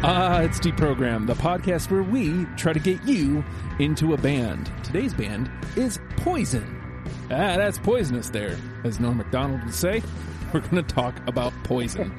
[0.00, 3.44] Ah, it's Deprogram, the podcast where we try to get you
[3.80, 4.70] into a band.
[4.84, 7.02] Today's band is Poison.
[7.24, 10.00] Ah, that's poisonous there, as Norm Macdonald would say.
[10.52, 12.12] We're going to talk about poison.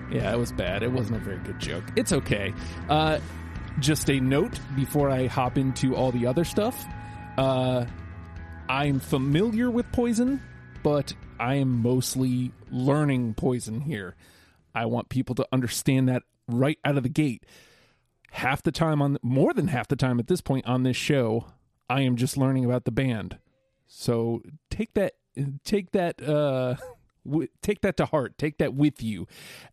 [0.10, 0.82] yeah, it was bad.
[0.82, 1.84] It wasn't a very good joke.
[1.94, 2.54] It's okay.
[2.88, 3.18] Uh,
[3.80, 6.86] just a note before I hop into all the other stuff.
[7.36, 7.84] Uh,
[8.68, 10.42] I'm familiar with poison,
[10.82, 14.16] but I am mostly learning poison here.
[14.74, 17.44] I want people to understand that right out of the gate.
[18.32, 21.46] Half the time on more than half the time at this point on this show,
[21.88, 23.38] I am just learning about the band.
[23.86, 25.14] So take that
[25.64, 26.76] take that uh
[27.26, 28.36] w- take that to heart.
[28.38, 29.26] Take that with you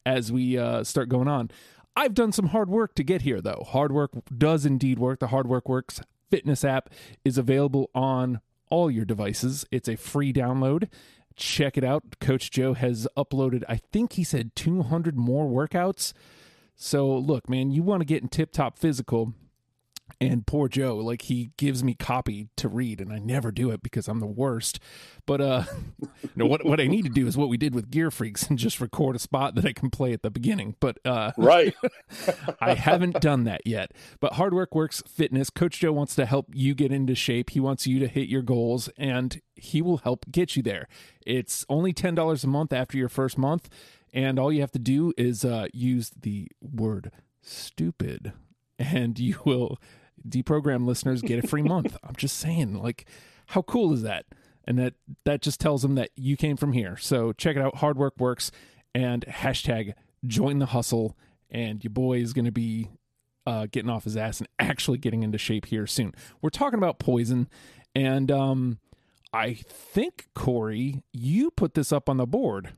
[0.05, 1.51] as we uh start going on.
[1.95, 3.65] I've done some hard work to get here though.
[3.67, 5.19] Hard work does indeed work.
[5.19, 5.99] The Hard Work Works
[6.31, 6.89] fitness app
[7.23, 9.65] is available on all your devices.
[9.71, 10.89] It's a free download.
[11.35, 12.19] Check it out.
[12.19, 16.13] Coach Joe has uploaded, I think he said 200 more workouts.
[16.75, 19.33] So, look, man, you want to get in tip top physical.
[20.21, 23.81] And poor Joe, like he gives me copy to read, and I never do it
[23.81, 24.79] because I'm the worst.
[25.25, 25.63] But uh,
[26.35, 28.57] no, what what I need to do is what we did with Gear Freaks and
[28.57, 30.75] just record a spot that I can play at the beginning.
[30.79, 31.73] But uh, right,
[32.61, 33.91] I haven't done that yet.
[34.19, 37.49] But Hard Work Works Fitness, Coach Joe wants to help you get into shape.
[37.49, 40.87] He wants you to hit your goals, and he will help get you there.
[41.25, 43.69] It's only ten dollars a month after your first month,
[44.13, 47.11] and all you have to do is uh, use the word
[47.41, 48.33] stupid,
[48.77, 49.79] and you will
[50.27, 51.97] deprogram listeners get a free month.
[52.03, 53.05] I'm just saying, like,
[53.47, 54.25] how cool is that?
[54.65, 54.93] And that
[55.25, 56.95] that just tells them that you came from here.
[56.95, 57.77] So check it out.
[57.77, 58.51] Hard work works,
[58.95, 59.93] and hashtag
[60.25, 61.17] join the hustle.
[61.49, 62.89] And your boy is going to be
[63.45, 66.13] uh, getting off his ass and actually getting into shape here soon.
[66.41, 67.49] We're talking about poison,
[67.93, 68.79] and um,
[69.33, 72.69] I think Corey, you put this up on the board.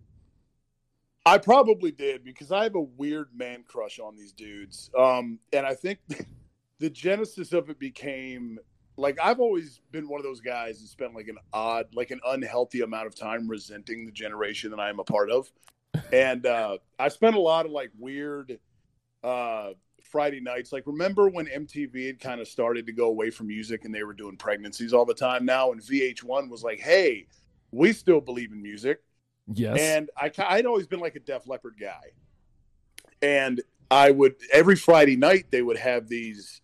[1.26, 5.66] I probably did because I have a weird man crush on these dudes, um, and
[5.66, 6.00] I think.
[6.80, 8.59] the genesis of it became
[8.97, 12.19] like I've always been one of those guys that spent like an odd, like an
[12.25, 15.52] unhealthy amount of time resenting the generation that I am a part of.
[16.13, 18.59] And uh I spent a lot of like weird
[19.24, 19.72] uh
[20.03, 20.72] Friday nights.
[20.72, 24.03] Like remember when MTV had kind of started to go away from music and they
[24.03, 27.28] were doing pregnancies all the time now and VH1 was like, "Hey,
[27.72, 29.02] we still believe in music."
[29.53, 29.79] Yes.
[29.79, 32.11] And I I'd always been like a Def Leppard guy.
[33.22, 33.61] And
[33.91, 36.61] I would every Friday night they would have these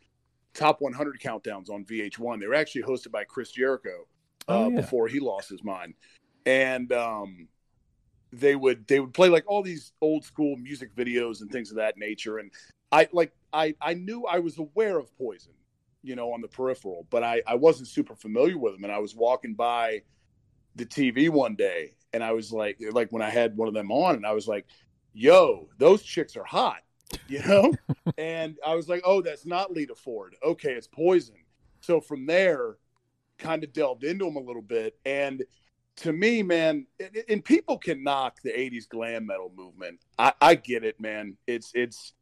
[0.54, 2.40] top 100 countdowns on VH1.
[2.40, 4.08] They were actually hosted by Chris Jericho
[4.48, 4.82] uh, oh, yeah.
[4.82, 5.94] before he lost his mind,
[6.46, 7.48] and um,
[8.34, 11.78] they would they would play like all these old school music videos and things of
[11.78, 12.40] that nature.
[12.40, 12.52] And
[12.92, 15.54] I like I I knew I was aware of Poison,
[16.02, 18.84] you know, on the peripheral, but I I wasn't super familiar with them.
[18.84, 20.02] And I was walking by
[20.76, 23.92] the TV one day, and I was like like when I had one of them
[23.92, 24.66] on, and I was like,
[25.14, 26.82] "Yo, those chicks are hot."
[27.28, 27.74] you know?
[28.18, 30.36] and I was like, oh, that's not Lita Ford.
[30.44, 31.36] Okay, it's Poison.
[31.82, 32.78] So from there,
[33.38, 34.98] kind of delved into them a little bit.
[35.06, 35.44] And
[35.98, 36.86] to me, man,
[37.28, 40.00] and people can knock the 80s glam metal movement.
[40.18, 41.38] I, I get it, man.
[41.48, 42.14] It's, it's,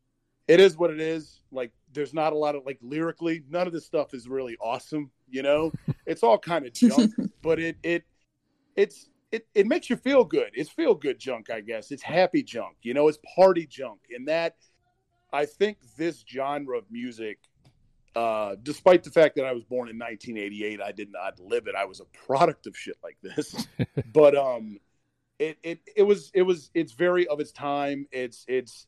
[0.48, 1.42] it is what it is.
[1.52, 5.12] Like, there's not a lot of, like, lyrically, none of this stuff is really awesome,
[5.30, 5.72] you know?
[6.06, 7.14] It's all kind of junk,
[7.44, 8.04] but it, it,
[8.76, 10.52] it's, it, it makes you feel good.
[10.54, 11.92] It's feel good junk, I guess.
[11.92, 14.00] It's happy junk, you know, it's party junk.
[14.16, 14.56] And that
[15.32, 17.40] I think this genre of music,
[18.16, 21.76] uh, despite the fact that I was born in 1988, I did not live it.
[21.76, 23.68] I was a product of shit like this.
[24.14, 24.80] but um,
[25.38, 28.08] it it it was it was it's very of its time.
[28.12, 28.88] It's it's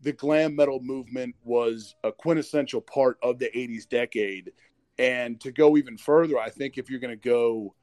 [0.00, 4.52] the glam metal movement was a quintessential part of the 80s decade.
[4.98, 7.74] And to go even further, I think if you're going to go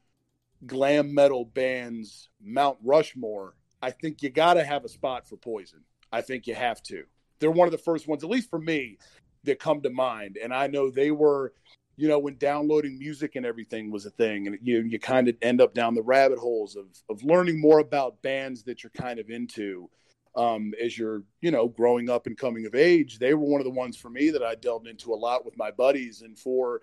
[0.65, 5.79] glam metal bands, Mount Rushmore, I think you got to have a spot for Poison.
[6.11, 7.03] I think you have to
[7.41, 8.97] they're one of the first ones, at least for me,
[9.43, 10.37] that come to mind.
[10.41, 11.53] And I know they were,
[11.97, 15.35] you know, when downloading music and everything was a thing, and you you kind of
[15.41, 19.19] end up down the rabbit holes of of learning more about bands that you're kind
[19.19, 19.89] of into
[20.37, 23.19] um, as you're, you know, growing up and coming of age.
[23.19, 25.57] They were one of the ones for me that I delved into a lot with
[25.57, 26.81] my buddies, and for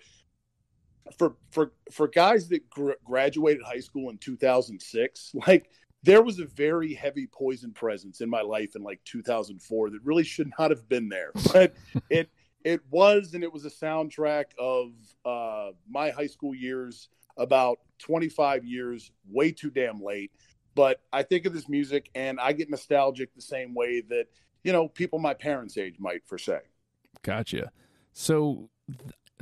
[1.17, 5.71] for for for guys that gr- graduated high school in 2006 like
[6.03, 10.23] there was a very heavy poison presence in my life in like 2004 that really
[10.23, 11.33] should not have been there.
[11.53, 11.75] But
[12.11, 12.31] it
[12.65, 14.93] it was and it was a soundtrack of
[15.25, 20.33] uh, my high school years about 25 years way too damn late.
[20.75, 24.27] But i think of this music and i get nostalgic the same way that
[24.63, 26.61] you know people my parents age might for say
[27.23, 27.73] gotcha.
[28.13, 28.71] So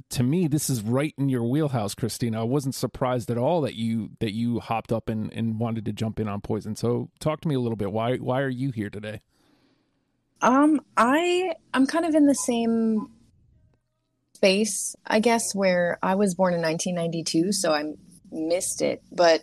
[0.08, 2.41] to me this is right in your wheelhouse christina.
[2.41, 5.93] I wasn't surprised at all that you that you hopped up and, and wanted to
[5.93, 6.76] jump in on poison.
[6.76, 7.93] So talk to me a little bit.
[7.93, 9.20] Why why are you here today?
[10.43, 13.11] Um, I I'm kind of in the same
[14.35, 17.94] space, I guess, where I was born in 1992, so I
[18.31, 19.02] missed it.
[19.11, 19.43] But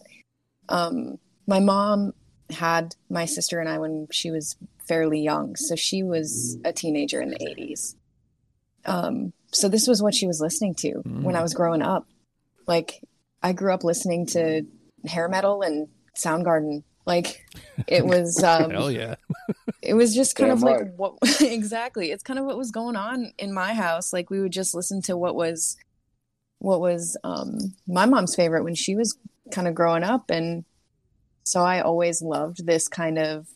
[0.70, 1.18] um,
[1.48, 2.14] my mom
[2.50, 4.56] had my sister and I when she was
[4.88, 7.96] fairly young, so she was a teenager in the 80s.
[8.86, 12.08] Um, so this was what she was listening to when I was growing up.
[12.68, 13.02] Like
[13.42, 14.66] I grew up listening to
[15.06, 15.88] hair metal and
[16.18, 16.84] Soundgarden.
[17.06, 17.46] Like
[17.88, 19.16] it was um Hell yeah.
[19.82, 22.96] it was just kind Damn of like what exactly it's kind of what was going
[22.96, 25.76] on in my house like we would just listen to what was
[26.60, 29.18] what was um my mom's favorite when she was
[29.52, 30.64] kind of growing up and
[31.44, 33.48] so i always loved this kind of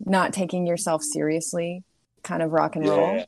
[0.00, 1.82] not taking yourself seriously
[2.22, 3.24] kind of rock and roll Yeah.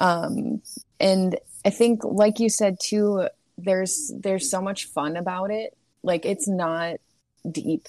[0.00, 0.60] Um
[1.00, 6.24] and i think like you said too there's there's so much fun about it like
[6.26, 6.96] it's not
[7.50, 7.88] deep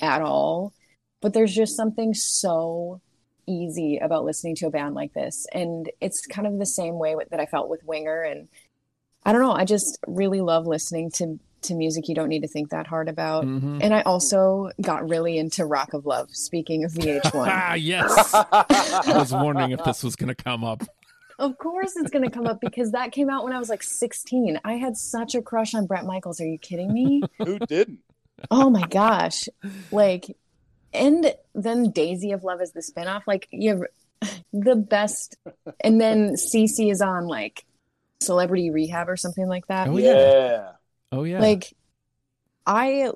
[0.00, 0.72] at all
[1.20, 3.00] but there's just something so
[3.46, 7.14] easy about listening to a band like this and it's kind of the same way
[7.30, 8.48] that i felt with winger and
[9.24, 12.48] i don't know i just really love listening to to music you don't need to
[12.48, 13.80] think that hard about Mhm.
[13.82, 18.30] and i also got really into rock of love speaking of vh1 Ah, yes.
[18.34, 20.82] I was wondering if this was going to come up.
[21.40, 23.82] Of course it's going to come up because that came out when I was like
[23.82, 24.60] 16.
[24.62, 26.38] I had such a crush on Bret Michaels.
[26.38, 27.22] Are you kidding me?
[27.38, 28.00] Who didn't?
[28.50, 29.48] oh my gosh.
[29.90, 30.36] Like,
[30.92, 33.22] and then Daisy of Love is the spinoff.
[33.26, 33.82] Like, you have
[34.52, 35.38] the best.
[35.82, 37.64] And then Cece is on like
[38.20, 39.88] Celebrity Rehab or something like that.
[39.88, 40.12] Oh, yeah.
[40.12, 40.72] yeah.
[41.10, 41.40] Oh, yeah.
[41.40, 41.72] Like,
[42.66, 43.12] I.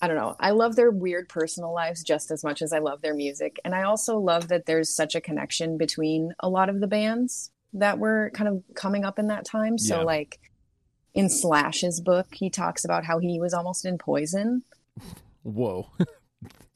[0.00, 0.36] I don't know.
[0.38, 3.58] I love their weird personal lives just as much as I love their music.
[3.64, 7.50] And I also love that there's such a connection between a lot of the bands
[7.72, 9.76] that were kind of coming up in that time.
[9.76, 10.02] So, Yeah.
[10.04, 10.38] like
[11.14, 14.62] in Slash's book, he talks about how he was almost in Poison.
[15.42, 15.88] Whoa.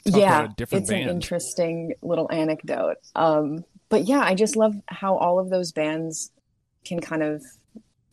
[0.04, 0.90] Yeah, it's band.
[0.90, 2.96] an interesting little anecdote.
[3.14, 6.32] Um, but yeah, I just love how all of those bands
[6.84, 7.40] can kind of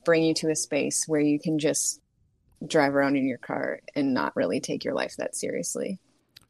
[0.05, 1.99] bring you to a space where you can just
[2.65, 5.99] drive around in your car and not really take your life that seriously.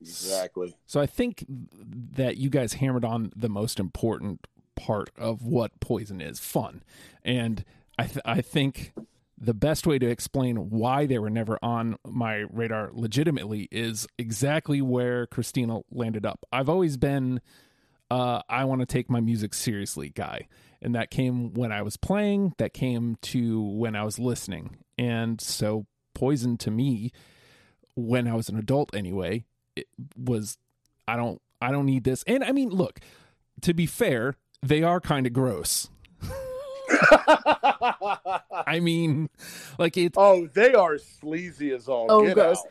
[0.02, 0.78] Exactly.
[0.86, 6.22] So I think that you guys hammered on the most important part of what poison
[6.22, 6.84] is fun.
[7.24, 7.66] And
[7.98, 8.94] I, th- I think
[9.38, 14.82] the best way to explain why they were never on my radar legitimately is exactly
[14.82, 16.46] where Christina landed up.
[16.52, 17.42] I've always been
[18.12, 20.48] uh, I want to take my music seriously guy.
[20.82, 24.78] And that came when I was playing, that came to when I was listening.
[24.98, 27.12] And so Poison to me,
[27.96, 29.46] when I was an adult anyway,
[29.76, 30.58] it was
[31.08, 32.24] I don't I don't need this.
[32.28, 33.00] And I mean, look,
[33.62, 35.90] to be fair, they are kind of gross.
[38.68, 39.30] I mean,
[39.78, 42.08] like it oh, they are sleazy as all.
[42.10, 42.58] Oh, get gross.
[42.60, 42.66] out.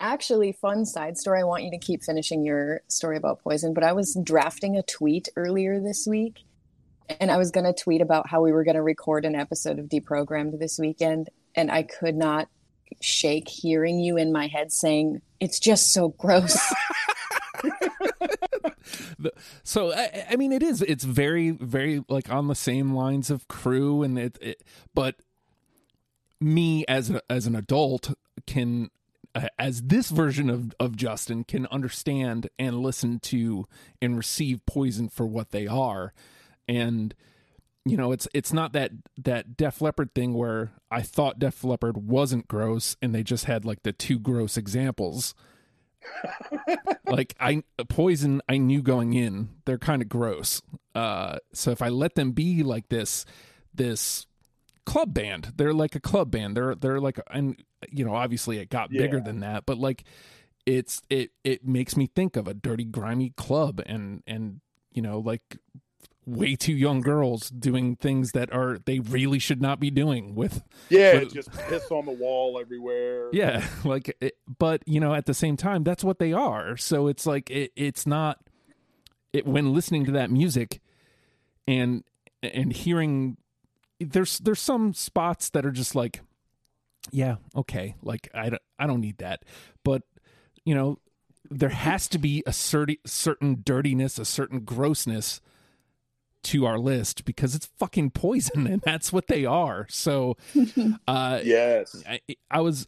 [0.00, 1.40] Actually, fun side story.
[1.40, 4.82] I want you to keep finishing your story about poison, but I was drafting a
[4.82, 6.44] tweet earlier this week
[7.20, 9.78] and I was going to tweet about how we were going to record an episode
[9.78, 11.30] of Deprogrammed this weekend.
[11.54, 12.48] And I could not
[13.00, 16.58] shake hearing you in my head saying, it's just so gross.
[19.62, 23.48] so I, I mean it is it's very very like on the same lines of
[23.48, 24.62] Crüe and it, it
[24.94, 25.16] but
[26.40, 28.14] me as a, as an adult
[28.46, 28.90] can
[29.34, 33.66] uh, as this version of of Justin can understand and listen to
[34.00, 36.12] and receive poison for what they are
[36.68, 37.14] and
[37.88, 41.96] you know it's it's not that that Def Leppard thing where I thought Def Leppard
[41.96, 45.34] wasn't gross and they just had like the two gross examples
[47.06, 50.62] like I poison I knew going in they're kind of gross.
[50.94, 53.24] Uh so if I let them be like this
[53.74, 54.26] this
[54.84, 56.56] club band, they're like a club band.
[56.56, 60.04] They're they're like and you know obviously it got bigger than that, but like
[60.66, 64.60] it's it it makes me think of a dirty grimy club and and
[64.92, 65.56] you know like
[66.28, 70.62] way too young girls doing things that are they really should not be doing with
[70.90, 73.30] Yeah, But- just piss on the wall everywhere.
[73.32, 76.76] yeah, like, it, but you know, at the same time, that's what they are.
[76.76, 78.38] So it's like it, it's not.
[79.32, 80.80] It when listening to that music,
[81.66, 82.04] and
[82.42, 83.36] and hearing,
[84.00, 86.20] there's there's some spots that are just like,
[87.10, 89.44] yeah, okay, like I don't I don't need that,
[89.84, 90.02] but
[90.64, 90.98] you know,
[91.50, 95.40] there has to be a certain certain dirtiness, a certain grossness
[96.48, 99.86] to our list because it's fucking poison and that's what they are.
[99.90, 100.36] So,
[101.06, 102.02] uh, Yes.
[102.08, 102.86] I, I was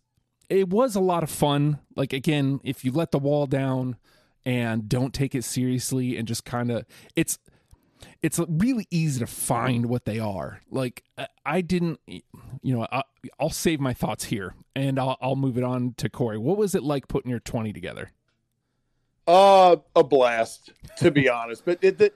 [0.48, 3.96] it was a lot of fun like again if you let the wall down
[4.44, 7.38] and don't take it seriously and just kind of it's
[8.22, 11.04] it's really easy to find what they are like
[11.46, 12.22] I- didn't you
[12.62, 13.02] know I,
[13.38, 16.74] i'll save my thoughts here and I'll, I'll move it on to corey what was
[16.74, 18.10] it like putting your 20 together
[19.26, 21.64] Uh, a blast, to be honest.
[21.64, 22.12] But it, the,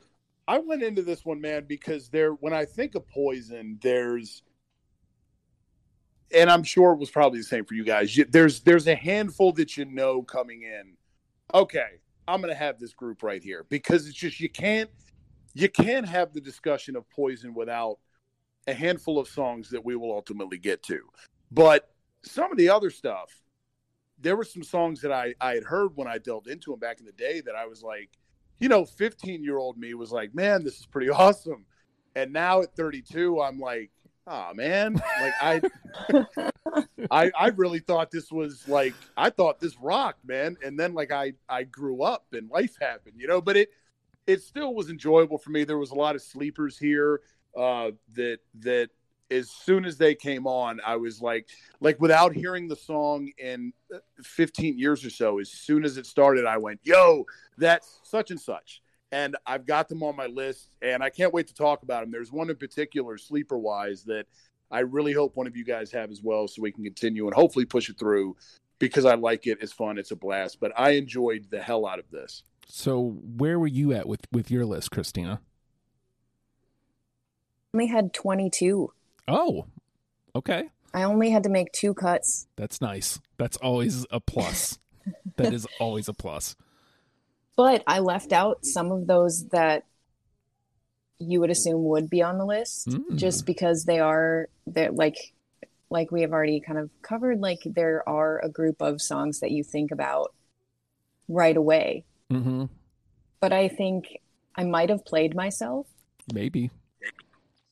[0.46, 2.32] I went into this one, man, because there.
[2.32, 4.42] When I think of poison, there's,
[6.34, 8.18] and I'm sure it was probably the same for you guys.
[8.28, 10.96] There's there's a handful that you know coming in.
[11.54, 14.90] Okay, I'm gonna have this group right here because it's just you can't
[15.54, 17.98] you can't have the discussion of poison without
[18.66, 21.00] a handful of songs that we will ultimately get to.
[21.50, 21.90] But
[22.22, 23.30] some of the other stuff,
[24.18, 26.98] there were some songs that I, I had heard when I delved into them back
[26.98, 28.10] in the day that I was like,
[28.58, 31.66] you know, 15 year old me was like, man, this is pretty awesome.
[32.16, 33.90] And now at 32, I'm like,
[34.26, 35.60] oh man, like I,
[37.10, 40.56] I, I really thought this was like, I thought this rocked, man.
[40.64, 43.70] And then like I, I grew up and life happened, you know, but it,
[44.26, 45.64] it still was enjoyable for me.
[45.64, 47.20] There was a lot of sleepers here
[47.56, 48.90] uh, that that
[49.30, 51.48] as soon as they came on, I was like,
[51.80, 56.06] like without hearing the song in uh, 15 years or so, as soon as it
[56.06, 57.26] started, I went, yo,
[57.56, 58.82] that's such and such.
[59.12, 62.10] And I've got them on my list and I can't wait to talk about them.
[62.10, 64.26] There's one in particular, sleeper wise, that
[64.70, 67.34] I really hope one of you guys have as well so we can continue and
[67.34, 68.36] hopefully push it through
[68.78, 69.58] because I like it.
[69.60, 69.98] It's fun.
[69.98, 70.58] It's a blast.
[70.60, 72.42] But I enjoyed the hell out of this.
[72.66, 75.40] So where were you at with, with your list, Christina?
[77.74, 78.92] only had 22.
[79.28, 79.66] Oh,
[80.36, 80.64] okay.
[80.92, 82.46] I only had to make two cuts.
[82.56, 83.20] That's nice.
[83.38, 84.78] That's always a plus.
[85.36, 86.56] that is always a plus.
[87.56, 89.84] But I left out some of those that
[91.18, 93.16] you would assume would be on the list Mm.
[93.16, 95.32] just because they are they're like
[95.88, 99.52] like we have already kind of covered like there are a group of songs that
[99.52, 100.34] you think about
[101.28, 102.04] right away.
[102.32, 102.64] Mm-hmm.
[103.40, 104.18] But I think
[104.56, 105.86] I might have played myself
[106.32, 106.70] Maybe.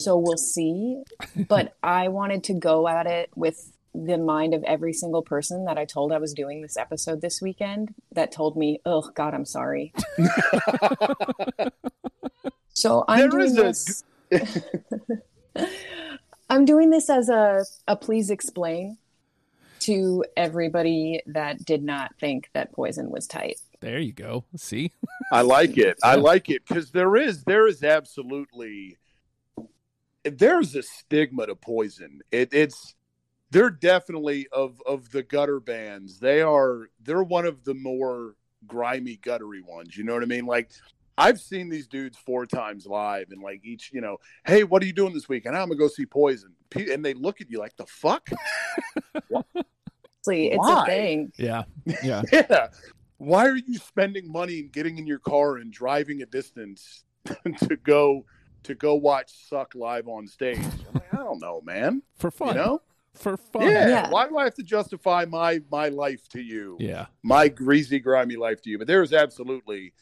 [0.02, 1.02] So we'll see.
[1.48, 5.76] But I wanted to go at it with the mind of every single person that
[5.78, 9.44] I told I was doing this episode this weekend that told me, "Oh God, I'm
[9.44, 9.92] sorry."
[12.72, 14.04] so I'm There doing this.
[16.50, 18.98] I'm doing this as a a please explain
[19.80, 23.56] to everybody that did not think that poison was tight.
[23.80, 24.44] There you go.
[24.56, 24.92] See?
[25.32, 25.98] I like it.
[26.04, 28.96] I like it because there is there is absolutely
[30.24, 32.20] there's a stigma to poison.
[32.30, 32.94] It, it's
[33.50, 36.18] they're definitely of of the gutter bands.
[36.18, 38.36] They are they're one of the more
[38.66, 39.96] grimy guttery ones.
[39.96, 40.46] You know what I mean?
[40.46, 40.70] Like
[41.18, 44.86] I've seen these dudes four times live, and like each, you know, hey, what are
[44.86, 45.44] you doing this week?
[45.44, 48.28] And ah, I'm gonna go see Poison, and they look at you like the fuck.
[50.24, 50.82] See, it's Why?
[50.82, 51.32] a thing.
[51.36, 51.64] Yeah.
[52.02, 52.22] Yeah.
[52.32, 52.68] yeah.
[53.18, 57.04] Why are you spending money and getting in your car and driving a distance
[57.58, 58.24] to go
[58.64, 60.58] to go watch Suck live on stage?
[60.58, 62.02] I'm like, I don't know, man.
[62.16, 62.48] For fun.
[62.48, 62.82] You know?
[63.14, 63.62] For fun.
[63.62, 63.88] Yeah.
[63.88, 64.10] Yeah.
[64.10, 66.76] Why do I have to justify my my life to you?
[66.80, 67.06] Yeah.
[67.22, 68.78] My greasy, grimy life to you?
[68.78, 69.92] But there is absolutely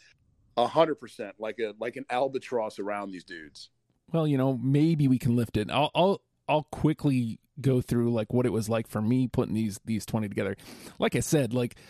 [0.56, 3.70] a hundred percent like a like an albatross around these dudes.
[4.12, 5.70] Well, you know, maybe we can lift it.
[5.70, 9.80] I'll I'll I'll quickly go through like what it was like for me putting these
[9.84, 10.56] these 20 together.
[10.98, 11.80] Like I said, like it,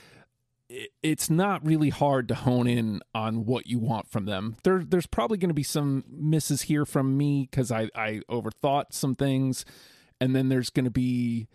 [1.03, 4.57] it's not really hard to hone in on what you want from them.
[4.63, 8.93] There there's probably going to be some misses here from me cuz I I overthought
[8.93, 9.65] some things
[10.21, 11.49] and then there's going to be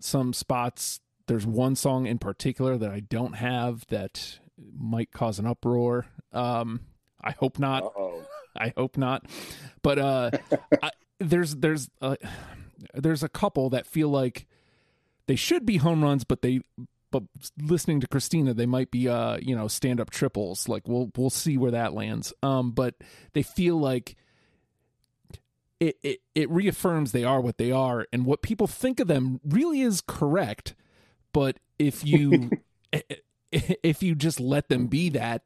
[0.00, 4.38] some spots there's one song in particular that I don't have that
[4.78, 6.06] might cause an uproar.
[6.32, 6.80] Um
[7.22, 7.84] I hope not.
[7.84, 8.22] Uh oh.
[8.56, 9.24] I hope not.
[9.82, 10.30] But uh,
[10.82, 12.16] I, there's there's uh,
[12.94, 14.46] there's a couple that feel like
[15.26, 16.60] they should be home runs, but they
[17.10, 17.22] but
[17.60, 20.68] listening to Christina, they might be uh you know stand up triples.
[20.68, 22.32] Like we'll we'll see where that lands.
[22.42, 22.94] Um, but
[23.32, 24.16] they feel like.
[25.80, 29.38] It, it it reaffirms they are what they are and what people think of them
[29.44, 30.74] really is correct
[31.32, 32.50] but if you
[33.52, 35.42] if you just let them be that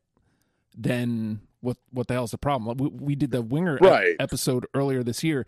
[0.75, 2.78] then what what the hell's the problem?
[2.78, 4.16] We, we did the winger Right.
[4.19, 5.45] episode earlier this year.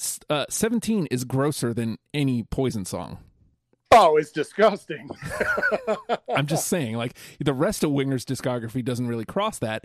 [0.00, 3.18] S- Uh, Seventeen is grosser than any Poison song.
[3.92, 5.08] Oh, it's disgusting.
[6.34, 9.84] I'm just saying, like the rest of Winger's discography doesn't really cross that.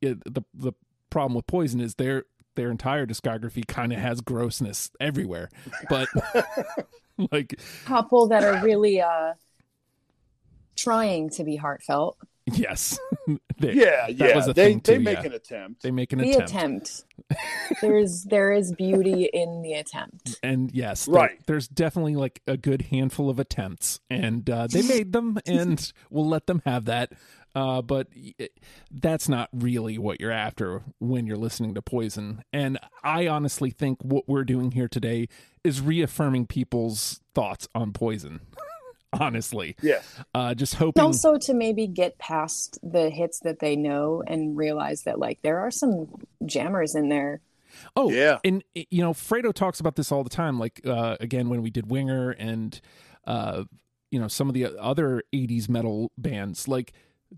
[0.00, 0.72] It, the the
[1.10, 5.50] problem with Poison is their their entire discography kind of has grossness everywhere,
[5.88, 6.08] but
[7.32, 9.34] like Couple that are really uh
[10.76, 12.16] trying to be heartfelt.
[12.46, 12.98] yes,
[13.58, 14.36] they, yeah, that yeah.
[14.36, 15.26] was a they thing they make yeah.
[15.26, 15.82] an attempt.
[15.82, 16.50] they make an the attempt.
[16.50, 17.04] attempt.
[17.80, 20.38] There's there is beauty in the attempt.
[20.42, 21.40] and yes, there- Right.
[21.46, 26.28] there's definitely like a good handful of attempts, and uh, they made them, and we'll
[26.28, 27.12] let them have that.
[27.52, 28.06] Uh, but
[28.92, 32.44] that's not really what you're after when you're listening to Poison.
[32.52, 35.26] And I honestly think what we're doing here today
[35.64, 38.40] is reaffirming people's thoughts on Poison.
[39.20, 39.76] honestly.
[39.82, 40.06] Yes.
[40.34, 41.02] Uh, just hoping.
[41.02, 45.58] also to maybe get past the hits that they know and realize that like there
[45.60, 46.08] are some
[46.46, 47.40] jammers in there.
[47.96, 48.38] Oh, Yeah.
[48.44, 50.58] And you know, Fredo talks about this all the time.
[50.58, 52.80] Like uh, again, when we did Winger and
[53.26, 53.64] uh,
[54.10, 56.92] you know some of the other '80s metal bands, like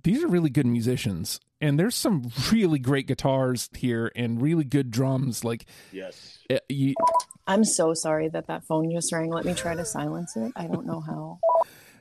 [0.04, 4.90] these are really good musicians, and there's some really great guitars here and really good
[4.90, 5.44] drums.
[5.44, 6.38] Like Yes.
[6.50, 6.94] uh, you,
[7.46, 9.30] I'm so sorry that that phone just rang.
[9.30, 10.52] Let me try to silence it.
[10.56, 11.38] I don't know how.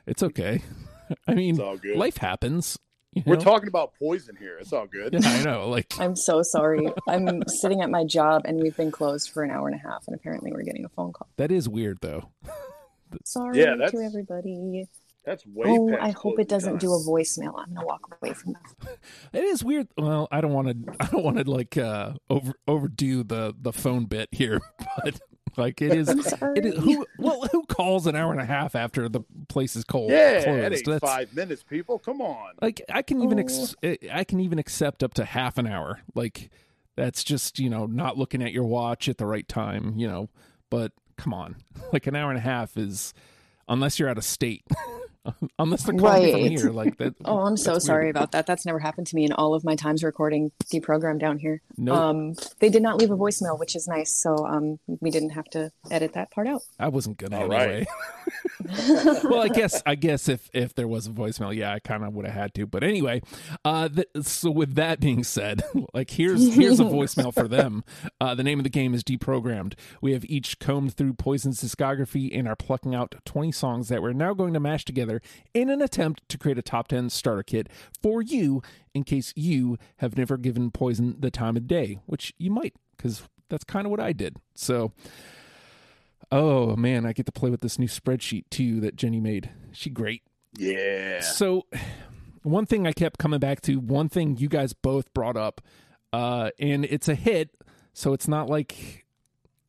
[0.06, 0.62] it's okay.
[1.28, 1.96] I mean, It's all good.
[1.96, 2.78] life happens.
[3.12, 4.56] you We're talking about poison here.
[4.58, 5.12] It's all good.
[5.14, 5.68] Yeah, I know.
[5.68, 6.88] Like I'm so sorry.
[7.08, 10.04] I'm sitting at my job and we've been closed for an hour and a half,
[10.06, 11.28] and apparently we're getting a phone call.
[11.36, 12.30] that is weird, though.
[13.24, 14.86] Sorry Yeah, that's- to everybody.
[15.24, 15.66] That's way.
[15.68, 16.78] Oh, past I hope it doesn't time.
[16.78, 17.52] do a voicemail.
[17.56, 18.96] I'm gonna walk away from that.
[19.32, 19.86] It is weird.
[19.96, 20.94] Well, I don't want to.
[20.98, 24.60] I don't want to like uh, over overdo the the phone bit here,
[25.04, 25.20] but
[25.56, 26.08] like it is,
[26.56, 29.84] it is who well who calls an hour and a half after the place is
[29.84, 30.46] cold Yeah, closed?
[30.62, 31.98] that ain't That's- five minutes, people.
[31.98, 32.52] Come on.
[32.60, 33.42] Like I can even Oh.
[33.42, 33.74] ex-
[34.12, 36.00] I can even accept up to half an hour.
[36.14, 36.50] Like
[36.96, 39.94] that's just you know not looking at your watch at the right time.
[39.96, 40.28] You know,
[40.70, 41.56] but come on,
[41.92, 43.12] like an hour and a half is
[43.68, 44.64] unless you're out of state.
[45.58, 46.50] unless they're calling you from Right.
[46.58, 47.14] here, like that.
[47.24, 48.16] Oh, I'm so that's sorry weird.
[48.16, 48.46] about that.
[48.46, 51.60] That's never happened to me in all of my times recording deprogram down here.
[51.76, 54.12] No, Um, they did not leave a voicemail, which is nice.
[54.12, 56.62] So um, we didn't have to edit that part out.
[56.78, 57.86] I wasn't gonna All anyway.
[59.24, 62.12] well, I guess I guess if if there was a voicemail, yeah, I kind of
[62.14, 62.66] would have had to.
[62.66, 63.22] But anyway,
[63.64, 65.62] uh, th- so with that being said,
[65.94, 67.84] like here's here's a voicemail for them.
[68.20, 69.74] Uh, the name of the game is deprogrammed.
[70.00, 74.12] We have each combed through Poison's discography and are plucking out 20 songs that we're
[74.12, 75.11] now going to mash together
[75.52, 77.68] in an attempt to create a top 10 starter kit
[78.00, 78.62] for you
[78.94, 83.22] in case you have never given Poison the time of day, which you might, because
[83.48, 84.36] that's kind of what I did.
[84.54, 84.92] So.
[86.30, 89.50] Oh man, I get to play with this new spreadsheet too that Jenny made.
[89.70, 90.22] She great.
[90.56, 91.20] Yeah.
[91.20, 91.66] So
[92.42, 95.60] one thing I kept coming back to, one thing you guys both brought up,
[96.12, 97.50] uh, and it's a hit,
[97.92, 99.04] so it's not like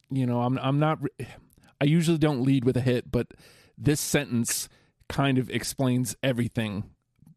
[0.10, 1.00] you know, I'm I'm not
[1.82, 3.28] I usually don't lead with a hit, but
[3.78, 4.70] this sentence
[5.14, 6.90] kind of explains everything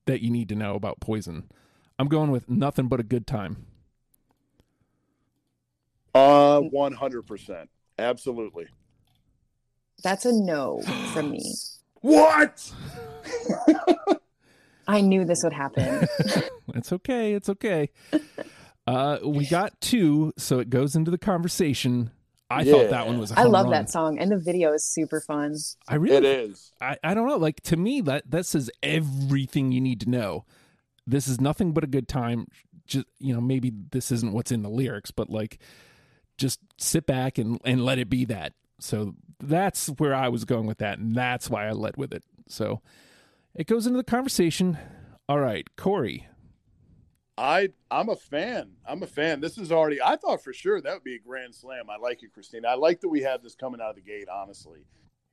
[0.07, 1.45] that you need to know about poison.
[1.99, 3.67] I'm going with nothing but a good time.
[6.15, 7.69] Uh, one hundred percent.
[7.99, 8.67] Absolutely.
[10.03, 10.81] That's a no
[11.12, 11.55] from me.
[12.03, 12.73] What?
[14.87, 16.07] I knew this would happen.
[16.75, 17.33] It's okay.
[17.33, 17.89] It's okay.
[18.87, 22.11] Uh, we got two, so it goes into the conversation.
[22.49, 23.33] I thought that one was.
[23.33, 25.57] I I love that song, and the video is super fun.
[25.89, 26.17] I really.
[26.17, 26.73] It is.
[26.81, 27.37] I, I don't know.
[27.37, 30.45] Like to me, that that says everything you need to know.
[31.07, 32.47] This is nothing but a good time.
[32.87, 35.59] Just you know, maybe this isn't what's in the lyrics, but like,
[36.39, 38.53] just sit back and and let it be that.
[38.79, 42.23] So that's where I was going with that, and that's why I led with it.
[42.49, 42.81] So
[43.55, 44.79] it goes into the conversation.
[45.29, 46.29] All right, Corey.
[47.38, 48.72] I I'm a fan.
[48.88, 49.40] I'm a fan.
[49.40, 50.01] This is already.
[50.01, 51.90] I thought for sure that would be a grand slam.
[51.90, 52.68] I like it, Christina.
[52.68, 54.81] I like that we have this coming out of the gate, honestly,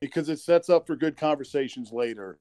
[0.00, 2.38] because it sets up for good conversations later.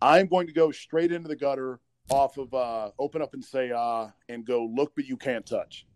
[0.00, 3.72] I'm going to go straight into the gutter off of uh, open up and say
[3.72, 5.86] ah and go look but you can't touch.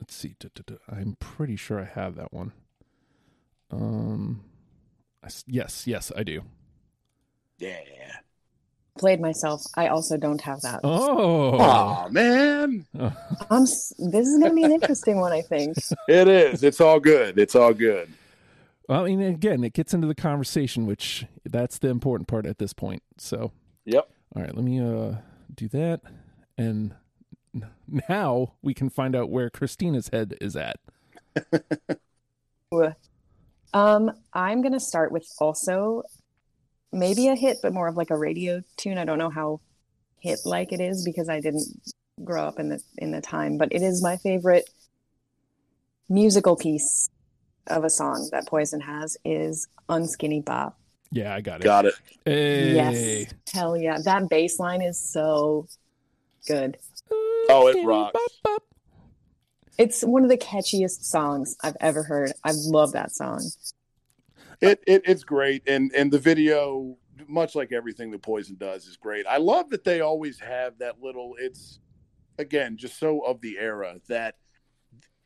[0.00, 0.36] Let's see.
[0.88, 2.52] I'm pretty sure I have that one.
[3.70, 4.42] Um,
[5.46, 6.42] yes, yes, I do.
[7.58, 7.78] Yeah.
[8.98, 9.62] Played myself.
[9.76, 10.80] I also don't have that.
[10.84, 12.84] Oh, Aw, man.
[13.50, 13.62] I'm.
[13.62, 15.76] s- This is going to be an interesting one, I think.
[16.08, 16.62] It is.
[16.62, 17.38] It's all good.
[17.38, 18.12] It's all good.
[18.88, 22.58] Well, I mean, again, it gets into the conversation, which that's the important part at
[22.58, 23.02] this point.
[23.16, 23.52] So,
[23.86, 24.08] Yep.
[24.36, 25.14] all right, let me uh
[25.54, 26.00] do that,
[26.58, 26.94] and
[27.54, 27.68] n-
[28.08, 30.76] now we can find out where Christina's head is at.
[33.74, 36.02] Um, I'm going to start with also
[36.92, 38.98] maybe a hit, but more of like a radio tune.
[38.98, 39.60] I don't know how
[40.20, 41.66] hit like it is because I didn't
[42.22, 44.68] grow up in the in the time, but it is my favorite
[46.08, 47.08] musical piece
[47.66, 50.78] of a song that Poison has is Unskinny Bop.
[51.10, 51.64] Yeah, I got it.
[51.64, 51.94] Got it.
[52.24, 52.74] Hey.
[52.74, 53.34] Yes.
[53.52, 53.98] Hell yeah.
[54.02, 55.68] That bass line is so
[56.46, 56.78] good.
[57.10, 58.14] Oh, it rocks.
[58.14, 58.62] Bop, bop.
[59.78, 62.32] It's one of the catchiest songs I've ever heard.
[62.44, 63.42] I love that song.
[64.62, 66.96] It, it it's great, and and the video,
[67.26, 69.26] much like everything that Poison does, is great.
[69.26, 71.34] I love that they always have that little.
[71.38, 71.80] It's
[72.38, 74.36] again just so of the era that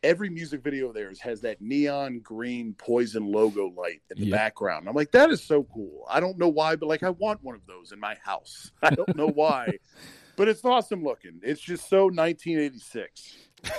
[0.02, 4.88] every music video of theirs has that neon green Poison logo light in the background.
[4.88, 6.06] I'm like, that is so cool.
[6.08, 8.70] I don't know why, but like, I want one of those in my house.
[8.82, 9.70] I don't know why,
[10.36, 11.40] but it's awesome looking.
[11.42, 13.36] It's just so 1986.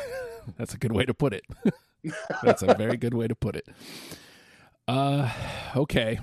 [0.57, 1.45] That's a good way to put it.
[2.43, 3.67] That's a very good way to put it.
[4.87, 5.31] Uh,
[5.75, 6.19] okay.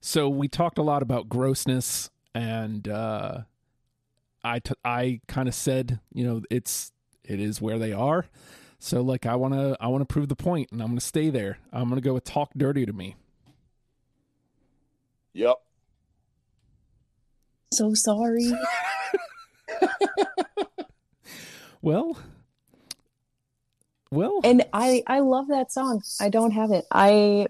[0.00, 3.42] So we talked a lot about grossness, and uh,
[4.42, 6.92] I t- I kind of said, you know, it's
[7.24, 8.26] it is where they are.
[8.78, 11.04] So like I want to I want to prove the point, and I'm going to
[11.04, 11.58] stay there.
[11.72, 13.16] I'm going to go with talk dirty to me.
[15.32, 15.56] Yep.
[17.72, 18.52] So sorry.
[21.82, 22.18] Well,
[24.10, 26.02] well, and I I love that song.
[26.20, 26.84] I don't have it.
[26.90, 27.46] I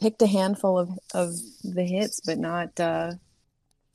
[0.00, 3.12] picked a handful of of the hits, but not uh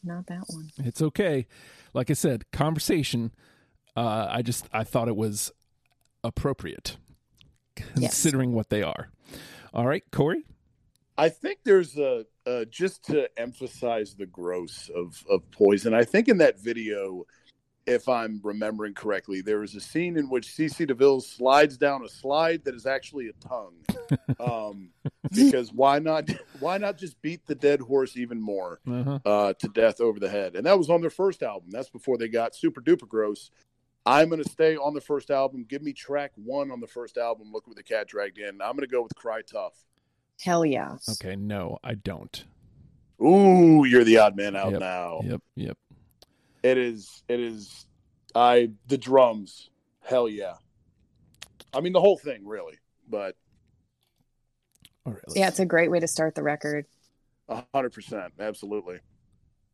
[0.03, 0.71] not that one.
[0.77, 1.47] it's okay.
[1.93, 3.31] Like I said, conversation.
[3.95, 5.51] Uh, I just I thought it was
[6.23, 6.97] appropriate,
[7.75, 9.09] considering what they are.
[9.73, 10.45] All right, Corey.
[11.17, 15.93] I think there's a uh, just to emphasize the gross of of poison.
[15.93, 17.25] I think in that video,
[17.87, 22.09] if I'm remembering correctly, there is a scene in which CC DeVille slides down a
[22.09, 23.75] slide that is actually a tongue.
[24.41, 24.89] Um,
[25.33, 26.29] because why not?
[26.59, 29.19] Why not just beat the dead horse even more Uh-huh.
[29.25, 30.55] uh, to death over the head?
[30.55, 31.69] And that was on their first album.
[31.71, 33.51] That's before they got super duper gross.
[34.05, 35.65] I'm going to stay on the first album.
[35.67, 37.51] Give me track one on the first album.
[37.53, 38.61] Look what the cat dragged in.
[38.61, 39.75] I'm going to go with Cry Tough.
[40.43, 40.97] Hell yeah.
[41.11, 42.43] Okay, no, I don't.
[43.23, 44.79] Ooh, you're the odd man out Yep.
[44.81, 45.21] now.
[45.23, 45.77] Yep, yep.
[46.63, 47.23] It is.
[47.27, 47.85] It is.
[48.35, 49.69] I the drums.
[50.01, 50.53] Hell yeah.
[51.73, 52.77] I mean the whole thing really,
[53.09, 53.35] but
[55.05, 55.21] All right.
[55.35, 56.85] Yeah, it's a great way to start the record.
[57.49, 58.99] a hundred percent, absolutely.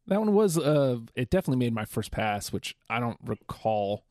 [0.07, 4.05] That one was uh it definitely made my first pass, which I don't recall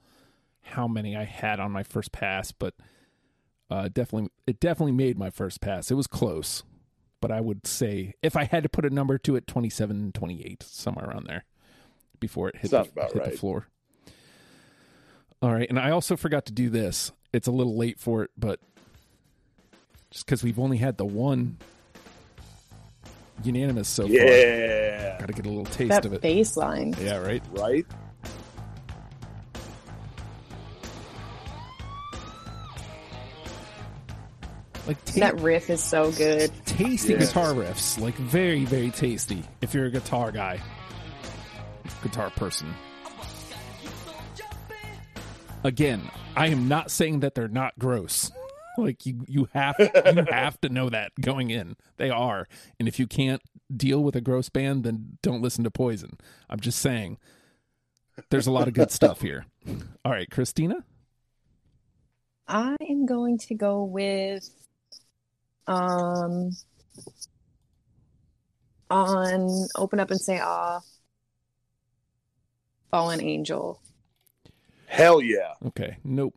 [0.63, 2.75] how many I had on my first pass, but
[3.71, 5.91] uh definitely it definitely made my first pass.
[5.91, 6.63] It was close.
[7.21, 10.63] But I would say if I had to put a number to it 27 28
[10.63, 11.45] somewhere around there
[12.21, 13.31] before it hit, the, about hit right.
[13.33, 13.67] the floor.
[15.43, 17.13] All right, and I also forgot to do this.
[17.33, 18.59] It's a little late for it, but
[20.11, 21.59] just cuz we've only had the one
[23.45, 24.17] unanimous so far.
[24.17, 25.19] Yeah.
[25.19, 26.23] Got to get a little taste That of it.
[26.23, 26.99] Baseline.
[26.99, 27.43] Yeah, right.
[27.53, 27.87] Right?
[34.87, 36.51] Like ta- That riff is so good.
[36.65, 37.19] tasty Yeah.
[37.19, 39.43] guitar riffs, like very, very tasty.
[39.61, 40.61] If you're a guitar guy,
[42.03, 42.75] guitar person.
[45.65, 48.31] Again, I am not saying that they're not gross.
[48.79, 51.77] Like you, you have you have to know that going in.
[51.97, 52.47] They are,
[52.79, 53.43] and if you can't
[53.75, 56.19] deal with a gross band, then don't listen to Poison.
[56.49, 57.19] I'm just saying.
[58.31, 59.45] There's a lot of good stuff here.
[60.05, 60.85] All right, Christina.
[62.49, 64.49] I am going to go with
[65.67, 66.53] um
[68.89, 70.81] on Open Up and Say Ah
[72.97, 73.79] Fallen Angel.
[74.87, 75.53] Hell yeah.
[75.67, 76.33] Okay, nope.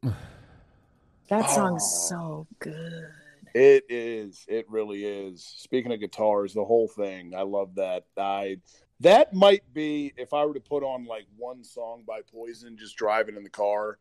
[1.30, 1.56] That Oh.
[1.56, 3.06] song's so good.
[3.54, 4.44] It is.
[4.46, 5.42] It really is.
[5.42, 7.34] Speaking of guitars, the whole thing.
[7.34, 8.04] I love that.
[8.18, 8.58] I
[9.00, 12.98] that might be if I were to put on like one song by Poison, just
[12.98, 13.98] driving in the car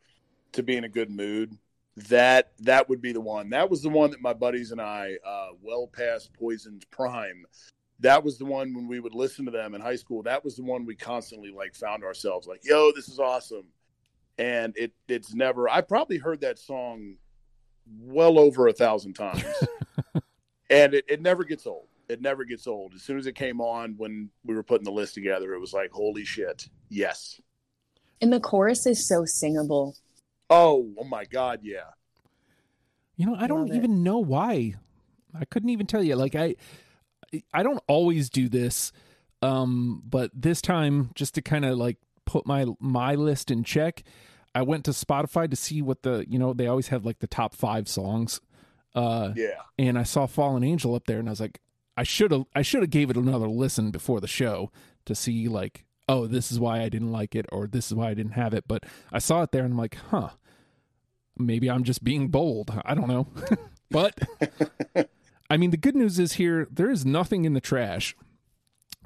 [0.50, 1.56] to be in a good mood.
[2.08, 3.50] That that would be the one.
[3.50, 7.46] That was the one that my buddies and I, uh, well past Poison's prime.
[8.00, 10.22] That was the one when we would listen to them in high school.
[10.22, 13.66] That was the one we constantly like found ourselves like, "Yo, this is awesome."
[14.38, 15.68] And it it's never.
[15.68, 17.16] I probably heard that song
[18.00, 19.42] well over a thousand times
[20.70, 23.62] and it, it never gets old it never gets old as soon as it came
[23.62, 27.40] on when we were putting the list together it was like holy shit yes
[28.20, 29.96] And the chorus is so singable.
[30.50, 31.88] oh oh my god yeah
[33.16, 33.76] You know, I don't it.
[33.76, 34.74] even know why.
[35.34, 36.14] I couldn't even tell you.
[36.14, 36.56] Like I
[37.52, 38.92] I don't always do this.
[39.42, 44.02] Um, but this time just to kind of like put my my list in check,
[44.54, 47.26] I went to Spotify to see what the, you know, they always have like the
[47.26, 48.40] top 5 songs.
[48.94, 51.60] Uh yeah and I saw Fallen Angel up there and I was like
[51.96, 54.72] I should have I should have gave it another listen before the show
[55.04, 58.08] to see like oh this is why I didn't like it or this is why
[58.08, 60.30] I didn't have it but I saw it there and I'm like huh
[61.36, 63.26] maybe I'm just being bold I don't know
[63.90, 64.18] but
[65.50, 68.14] I mean the good news is here there is nothing in the trash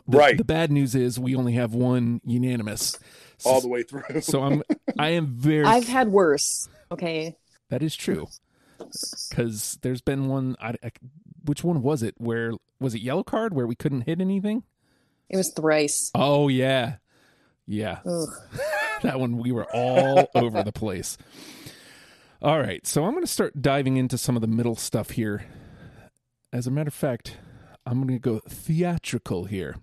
[0.08, 0.36] the, Right.
[0.36, 2.98] the bad news is we only have one unanimous
[3.44, 4.62] all the way through so I'm
[4.98, 6.68] I am very I've had worse.
[6.90, 7.36] Okay.
[7.70, 8.26] that is true.
[9.30, 10.56] Because there's been one.
[10.60, 10.90] I, I-
[11.44, 12.14] which one was it?
[12.18, 13.02] Where was it?
[13.04, 14.64] Yellowcard where we couldn't hit anything?
[15.28, 16.10] It was thrice.
[16.14, 16.96] Oh yeah,
[17.66, 18.00] yeah.
[19.02, 21.18] That one we were all over the place.
[22.40, 25.44] All right, so I'm going to start diving into some of the middle stuff here.
[26.52, 27.38] As a matter of fact,
[27.86, 29.76] I'm going to go theatrical here.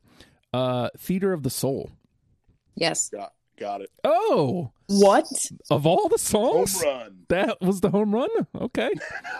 [0.53, 1.91] Uh, Theater of the Soul.
[2.75, 3.09] Yes.
[3.09, 5.25] got, got it Oh, What?
[5.69, 8.29] of all the home songs, run that was the home run.
[8.55, 8.89] Okay,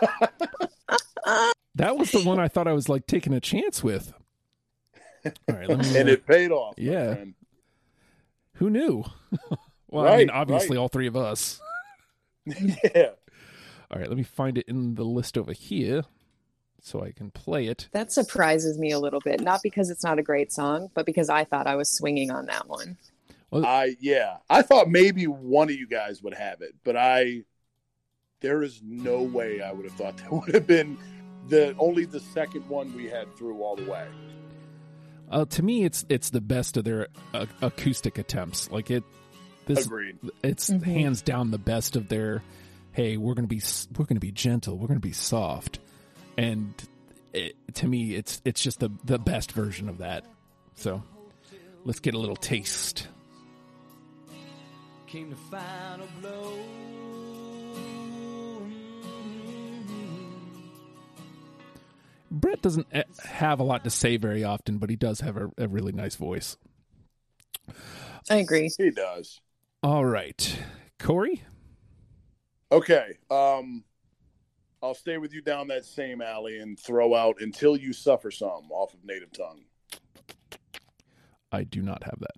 [1.74, 4.12] that was the one I thought I was like taking a chance with.
[5.24, 6.74] All right, let me, and it paid off.
[6.76, 7.16] Yeah.
[8.54, 9.04] who knew?
[9.88, 10.82] well, I mean, obviously, right.
[10.82, 11.60] all three of us.
[12.44, 13.10] yeah.
[13.90, 16.04] All right, let me find it in the list over here
[16.82, 17.88] so I can play it.
[17.92, 21.28] That surprises me a little bit, not because it's not a great song, but because
[21.28, 22.96] I thought I was swinging on that one.
[23.52, 24.36] I yeah.
[24.48, 27.42] I thought maybe one of you guys would have it, but I
[28.40, 30.96] there is no way I would have thought that would have been
[31.48, 34.06] the only the second one we had through all the way.
[35.30, 38.70] Uh, to me, it's it's the best of their uh, acoustic attempts.
[38.70, 39.04] Like it,
[39.66, 40.18] this Agreed.
[40.42, 40.82] it's Mhm.
[40.82, 42.42] hands down the best of their.
[42.92, 43.62] Hey, we're gonna be
[43.96, 44.76] we're gonna be gentle.
[44.76, 45.78] We're gonna be soft,
[46.40, 46.74] and
[47.34, 50.24] it, to me, it's it's just the the best version of that.
[50.74, 51.02] So,
[51.84, 53.08] let's get a little taste.
[55.06, 56.58] came to final blow.
[62.32, 65.50] Brett doesn't eh, have a lot to say very often, but he does have a,
[65.58, 66.56] a really nice voice.
[68.30, 68.70] I agree.
[68.78, 69.40] He does.
[69.82, 70.58] All right,
[70.98, 71.42] Corey.
[72.72, 73.18] Okay.
[73.30, 73.84] Um
[74.82, 78.70] I'll stay with you down that same alley and throw out until you suffer some
[78.70, 79.64] off of native tongue.
[81.52, 82.34] I do not have that.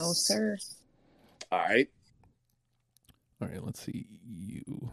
[0.00, 0.56] Oh, sir.
[1.52, 1.88] All right.
[3.40, 4.90] All right, let's see you,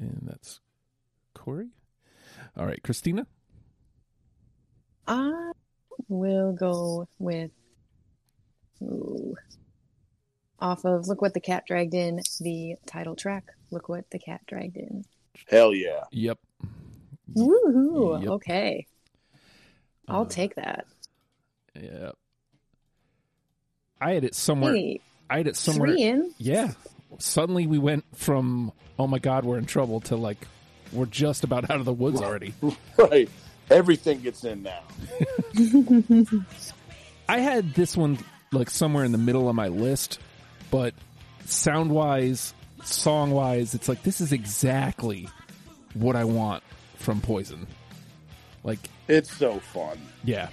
[0.00, 0.60] and that's
[1.32, 1.68] Corey.
[2.56, 3.26] All right, Christina.
[5.06, 5.52] I
[6.08, 7.52] will go with
[8.82, 9.36] ooh,
[10.58, 13.44] off of Look What the Cat Dragged In, the title track.
[13.70, 15.04] Look What the Cat Dragged In.
[15.48, 16.04] Hell yeah.
[16.12, 16.38] Yep.
[17.34, 18.20] Woohoo!
[18.22, 18.30] Yep.
[18.30, 18.86] Okay.
[20.08, 20.86] I'll Uh, take that.
[21.80, 22.14] Yep.
[24.00, 24.74] I had it somewhere.
[24.74, 25.90] Hey, I had it somewhere.
[25.92, 26.32] three in?
[26.38, 26.72] Yeah.
[27.18, 30.46] Suddenly we went from oh my god we're in trouble to like
[30.92, 32.52] we're just about out of the woods already.
[32.98, 33.28] Right.
[33.70, 34.82] Everything gets in now.
[37.28, 38.18] I had this one
[38.52, 40.18] like somewhere in the middle of my list,
[40.70, 40.92] but
[41.46, 42.52] sound wise,
[42.84, 45.28] song wise, it's like this is exactly
[45.94, 46.62] what I want
[46.96, 47.66] from Poison.
[48.64, 49.98] Like It's so fun.
[50.24, 50.48] yeah.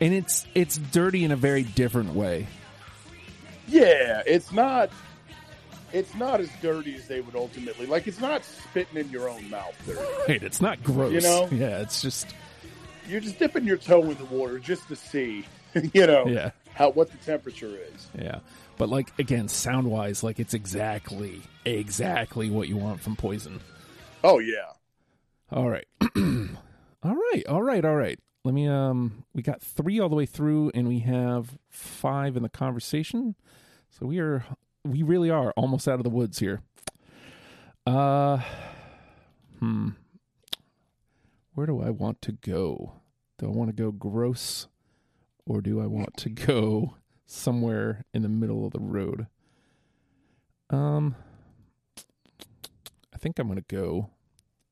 [0.00, 2.46] And it's it's dirty in a very different way.
[3.68, 4.90] Yeah, it's not
[5.92, 9.48] it's not as dirty as they would ultimately like it's not spitting in your own
[9.50, 10.00] mouth dirty.
[10.28, 11.12] Right, it's not gross.
[11.12, 11.48] You know?
[11.50, 12.34] Yeah, it's just
[13.08, 15.44] You're just dipping your toe in the water just to see,
[15.92, 16.50] you know, yeah.
[16.74, 18.08] How what the temperature is.
[18.18, 18.40] Yeah.
[18.78, 23.60] But like again, sound wise, like it's exactly exactly what you want from Poison.
[24.24, 24.72] Oh yeah.
[25.52, 25.86] All right.
[26.16, 27.46] all right.
[27.46, 27.84] All right.
[27.84, 28.18] All right.
[28.44, 32.42] Let me um we got 3 all the way through and we have 5 in
[32.42, 33.34] the conversation.
[33.90, 34.44] So we are
[34.84, 36.62] we really are almost out of the woods here.
[37.86, 38.38] Uh
[39.58, 39.90] hmm.
[41.52, 42.94] Where do I want to go?
[43.38, 44.68] Do I want to go gross
[45.50, 46.94] or do I want to go
[47.26, 49.26] somewhere in the middle of the road?
[50.70, 51.16] Um
[53.12, 54.10] I think I'm going to go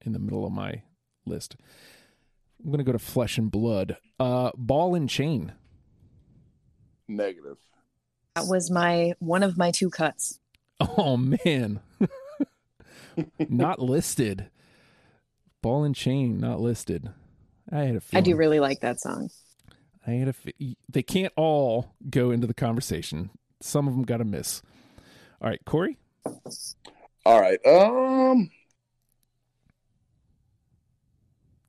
[0.01, 0.83] in the middle of my
[1.27, 1.57] list.
[2.63, 3.97] I'm going to go to Flesh and Blood.
[4.19, 5.53] Uh, Ball and Chain.
[7.09, 7.59] Negative.
[8.37, 10.39] That was my one of my two cuts.
[10.81, 11.81] Oh man,
[13.49, 14.49] not listed.
[15.61, 17.11] Ball and Chain not listed.
[17.71, 18.25] I had a I feeling.
[18.25, 19.29] do really like that song.
[20.09, 20.33] I had a.
[20.33, 23.29] fe- They can't all go into the conversation.
[23.61, 24.63] Some of them got to miss.
[25.43, 25.99] All right, Corey.
[27.27, 27.59] All right.
[27.67, 28.51] Um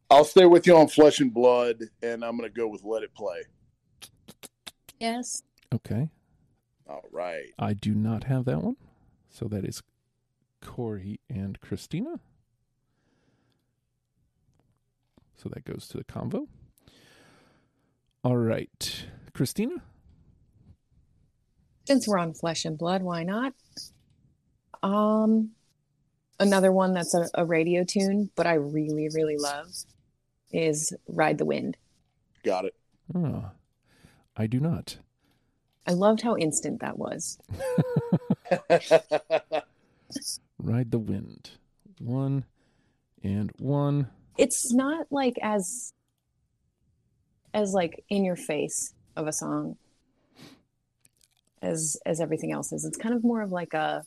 [0.09, 3.13] I'll stay with you on flesh and blood and I'm gonna go with let it
[3.13, 3.41] play.
[4.99, 5.43] Yes.
[5.73, 6.09] Okay,
[6.89, 7.53] All right.
[7.59, 8.75] I do not have that one.
[9.29, 9.83] So that is
[10.61, 12.19] Corey and Christina.
[15.35, 16.47] So that goes to the convo.
[18.29, 19.81] All right, Christina.
[21.87, 23.53] Since we're on flesh and blood, why not?
[24.83, 25.49] Um
[26.39, 29.73] another one that's a, a radio tune, but I really, really love
[30.51, 31.75] is Ride the Wind.
[32.43, 32.75] Got it.
[33.15, 33.45] Oh,
[34.37, 34.97] I do not.
[35.87, 37.39] I loved how instant that was.
[40.59, 41.49] Ride the wind.
[41.97, 42.45] One
[43.23, 44.11] and one.
[44.37, 45.93] It's not like as
[47.53, 49.75] as like in your face of a song
[51.61, 52.85] as as everything else is.
[52.85, 54.03] It's kind of more of like a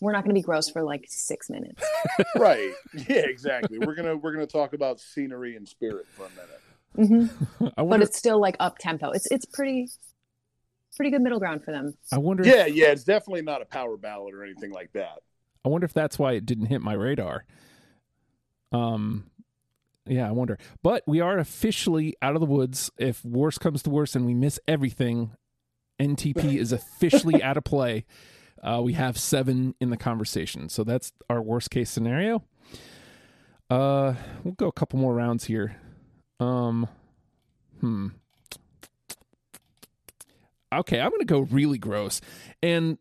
[0.00, 1.84] we're not going to be gross for like 6 minutes.
[2.36, 2.72] right.
[2.94, 3.78] Yeah, exactly.
[3.78, 7.30] We're gonna we're gonna talk about scenery and spirit for a minute.
[7.60, 9.10] hmm I But it's still like up tempo.
[9.10, 9.90] It's it's pretty
[10.96, 11.94] pretty good middle ground for them.
[12.12, 12.44] I wonder.
[12.44, 15.18] Yeah, If, yeah, it's definitely not a power ballad or anything like that.
[15.64, 17.44] I wonder if that's why it didn't hit my radar.
[18.72, 19.30] Um,
[20.06, 20.58] Yeah, I wonder.
[20.82, 22.90] But we are officially out of the woods.
[22.98, 25.32] If worse comes to worse and we miss everything,
[26.00, 28.04] NTP is officially out of play.
[28.62, 30.68] Uh, we have seven in the conversation.
[30.68, 32.42] So that's our worst case scenario.
[33.68, 35.76] Uh, we'll go a couple more rounds here.
[36.40, 36.88] Um,
[37.80, 38.08] hmm.
[40.72, 42.20] Okay, I'm going to go really gross.
[42.62, 42.98] And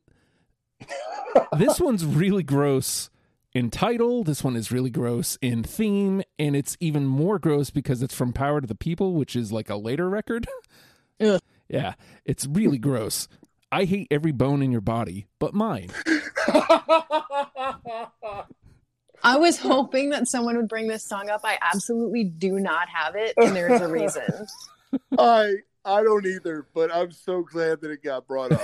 [1.57, 3.09] this one's really gross
[3.53, 4.23] in title.
[4.23, 6.21] This one is really gross in theme.
[6.37, 9.69] And it's even more gross because it's from Power to the People, which is like
[9.69, 10.47] a later record.
[11.21, 11.39] Ugh.
[11.67, 11.93] Yeah,
[12.25, 13.27] it's really gross.
[13.71, 15.91] I hate every bone in your body, but mine.
[19.21, 21.41] I was hoping that someone would bring this song up.
[21.43, 24.47] I absolutely do not have it, and there's a reason.
[25.19, 28.61] I I don't either, but I'm so glad that it got brought up.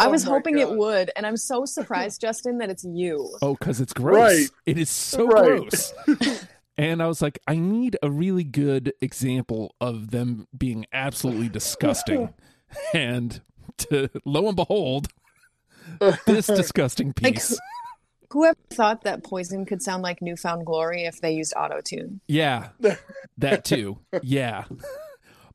[0.00, 3.36] I Oh was my hoping it would, and I'm so surprised, Justin, that it's you.
[3.42, 4.16] Oh, because it's gross.
[4.16, 4.48] Right.
[4.66, 5.60] It is so Right.
[5.60, 5.92] gross.
[6.78, 12.32] and I was like, I need a really good example of them being absolutely disgusting.
[12.94, 13.40] and
[13.78, 15.08] to lo and behold,
[16.26, 17.58] this disgusting piece.
[18.30, 22.20] Whoever thought that Poison could sound like New Found Glory if they used auto tune?
[22.28, 22.68] Yeah.
[23.38, 24.00] That too.
[24.22, 24.64] Yeah.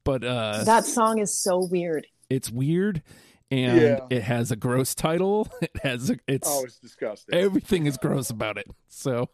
[0.04, 2.08] But uh That song is so weird.
[2.32, 3.04] it's weird
[3.51, 3.99] and Yeah.
[4.10, 5.47] it has a gross title.
[5.62, 7.36] It has a, it's oh, it's disgusting.
[7.36, 8.67] everything is gross about it.
[8.89, 9.29] So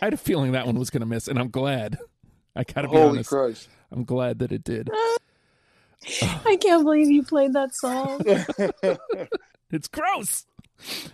[0.00, 1.98] I had a feeling that one was going to miss and I'm glad.
[2.56, 3.30] I got to be Holy honest.
[3.30, 3.68] Christ!
[3.92, 4.88] I'm glad that it did.
[6.46, 8.22] I can't believe you played that song.
[9.72, 10.46] It's gross.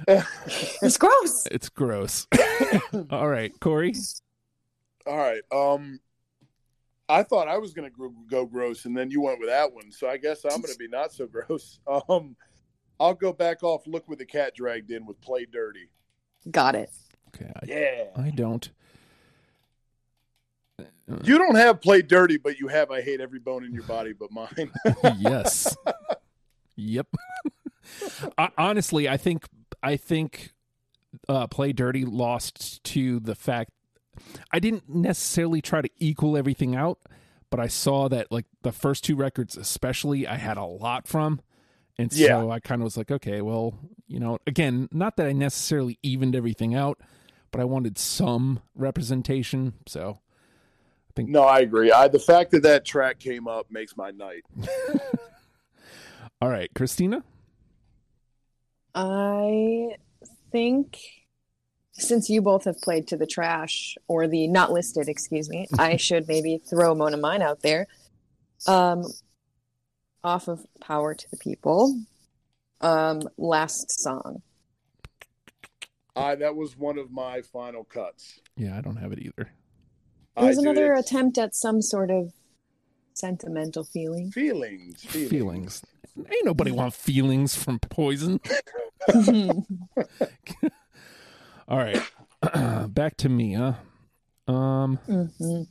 [0.09, 1.47] It's gross.
[1.51, 2.27] It's gross.
[3.11, 3.93] All right, Corey.
[5.07, 5.43] All right.
[5.53, 6.01] Um,
[7.09, 9.93] I thought I was going to go gross, and then you went with that one.
[9.93, 11.79] So I guess I'm going to be not so gross.
[11.87, 12.37] Um,
[12.99, 13.87] I'll go back off.
[13.87, 15.89] Look where the cat dragged in with "Play Dirty."
[16.51, 16.91] Got it.
[17.29, 18.05] Okay, I, Yeah.
[18.17, 18.69] I don't.
[21.23, 24.13] You don't have "Play Dirty," but you have "I Hate Every Bone in Your Body
[24.13, 24.73] But Mine."
[25.19, 25.77] yes.
[26.75, 27.07] yep.
[28.39, 29.45] I, honestly, I think
[29.83, 30.53] I think
[31.29, 33.71] uh, Play Dirty lost to the fact
[34.51, 36.99] I didn't necessarily try to equal everything out,
[37.51, 41.41] but I saw that like the first two records, especially, I had a lot from.
[41.99, 42.47] And so Yeah.
[42.49, 46.37] I kind of was like, okay, well, you know, again, not that I necessarily evened
[46.37, 47.01] everything out,
[47.51, 49.75] but I wanted some representation.
[49.87, 50.19] So
[51.09, 51.31] I think.
[51.31, 51.91] no, I agree.
[51.91, 54.43] I the fact that that track came up makes my night.
[56.43, 57.25] All right, Christina.
[58.95, 59.97] I
[60.53, 60.99] think
[61.99, 65.97] since you both have played to the trash or the not listed, excuse me, I
[65.97, 67.87] should maybe throw Mona Mine out there.
[68.67, 69.05] Um,
[70.23, 72.01] off of Power to the People.
[72.81, 74.43] Um, last song.
[76.15, 78.41] I that was one of my final cuts.
[78.57, 79.51] Yeah, I don't have it either.
[80.37, 82.33] It was I another it's attempt at some sort of
[83.15, 84.31] sentimental feeling.
[84.31, 85.31] feelings, feelings.
[85.31, 85.83] Feelings.
[86.19, 88.41] Ain't nobody want feelings from poison.
[91.69, 92.01] All right.
[92.95, 93.75] Back to me, huh?
[94.49, 95.67] Um Mhm.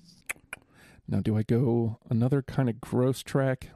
[1.08, 3.70] now do I go another kind of gross track?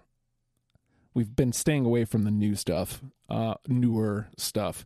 [1.13, 4.85] We've been staying away from the new stuff, uh newer stuff.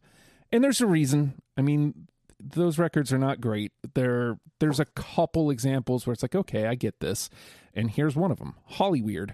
[0.52, 1.42] And there's a reason.
[1.58, 2.08] I mean,
[2.40, 3.72] those records are not great.
[3.96, 7.30] There there's a couple examples where it's like, okay, I get this.
[7.74, 8.56] And here's one of them.
[8.74, 9.34] Hollyweird.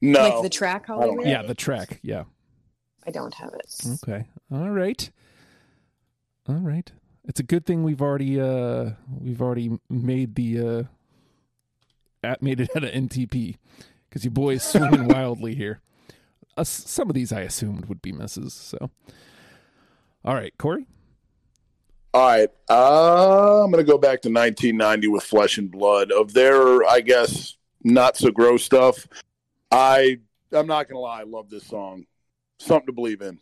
[0.00, 1.26] No, Like the track don't Hollywood?
[1.26, 2.00] Yeah, the track.
[2.02, 2.24] Yeah.
[3.06, 3.98] I don't have it.
[4.02, 4.26] Okay.
[4.52, 5.10] All right.
[6.48, 6.90] All right.
[7.24, 10.82] It's a good thing we've already uh we've already made the uh
[12.22, 13.56] at made it at an NTP
[14.08, 15.80] because you boys swinging wildly here.
[16.56, 18.54] Uh, some of these I assumed would be misses.
[18.54, 18.90] So,
[20.24, 20.86] all right, Corey.
[22.14, 26.10] All right, uh, I'm going to go back to 1990 with Flesh and Blood.
[26.10, 29.06] Of their, I guess, not so gross stuff.
[29.70, 30.18] I,
[30.50, 32.06] I'm not going to lie, I love this song.
[32.58, 33.38] Something to believe in.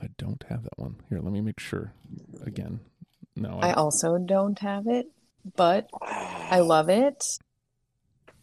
[0.00, 1.20] I don't have that one here.
[1.20, 1.92] Let me make sure
[2.44, 2.80] again.
[3.36, 5.06] No, I also don't have it,
[5.56, 7.38] but I love it.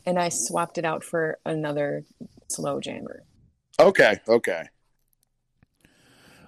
[0.05, 2.03] And I swapped it out for another
[2.47, 3.23] slow jammer.
[3.79, 4.63] Okay, okay.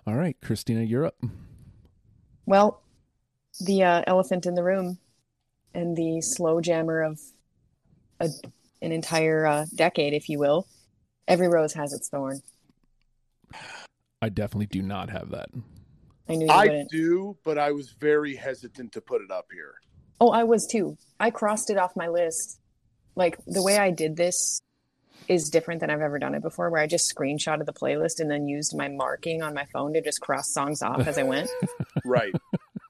[0.06, 1.16] all right, Christina, you're up.
[2.46, 2.82] Well,
[3.60, 5.00] the uh, elephant in the room
[5.74, 7.20] and the slow jammer of
[8.20, 8.30] a,
[8.82, 10.68] an entire uh, decade, if you will.
[11.28, 12.42] Every rose has its thorn.
[14.22, 15.50] I definitely do not have that.
[16.30, 19.76] I knew you I do, but I was very hesitant to put it up here.
[20.20, 20.98] Oh, I was too.
[21.20, 22.60] I crossed it off my list.
[23.16, 24.60] Like the way I did this
[25.28, 28.30] is different than I've ever done it before, where I just screenshotted the playlist and
[28.30, 31.50] then used my marking on my phone to just cross songs off as I went.
[32.06, 32.34] Right.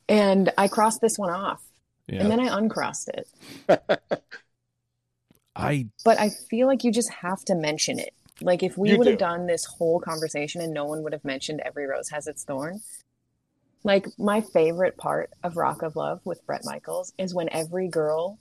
[0.10, 1.62] And I crossed this one off
[2.08, 2.22] Yeah.
[2.22, 3.28] and then I uncrossed it.
[5.56, 8.14] I But I feel like you just have to mention it.
[8.42, 9.26] Like if we You would have do.
[9.26, 12.82] done this whole conversation and no one would have mentioned every rose has its thorn.
[13.84, 18.40] Like my favorite part of Rock of Love with Bret Michaels is when every girl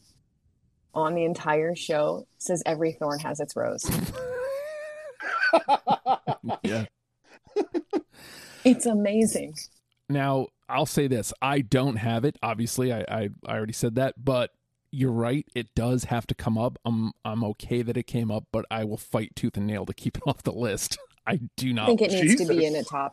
[0.95, 3.89] on the entire show says every thorn has its rose.
[6.63, 6.87] yeah.
[8.65, 9.55] It's amazing.
[10.09, 11.33] Now, I'll say this.
[11.41, 12.37] I don't have it.
[12.43, 14.51] Obviously, I, I, I already said that, but
[14.91, 15.47] you're right.
[15.55, 16.79] It does have to come up.
[16.85, 19.95] I'm I'm okay that it came up, but I will fight tooth and nail to
[19.95, 20.99] keep it off the list.
[21.27, 21.87] I do I not.
[21.87, 23.13] think it needs to be in a top.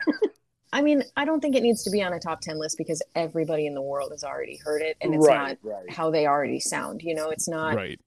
[0.72, 3.00] I mean, I don't think it needs to be on a top 10 list because
[3.14, 5.90] everybody in the world has already heard it and it's right, not right.
[5.90, 7.00] how they already sound.
[7.02, 8.00] You know, it's not right.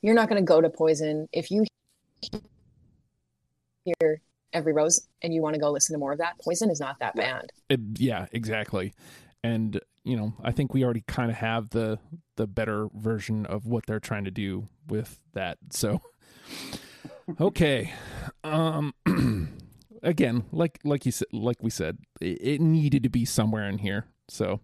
[0.00, 1.66] you're not going to go to Poison if you
[3.84, 4.22] hear
[4.54, 6.40] every rose and you want to go listen to more of that.
[6.40, 7.52] Poison is not that band.
[7.68, 8.94] It- yeah, exactly.
[9.44, 11.98] And you know, I think we already kind of have the
[12.36, 15.58] the better version of what they're trying to do with that.
[15.70, 16.00] So,
[17.40, 17.92] okay.
[18.44, 18.94] Um,
[20.04, 23.78] again, like like you said, like we said, it, it needed to be somewhere in
[23.78, 24.06] here.
[24.28, 24.60] So,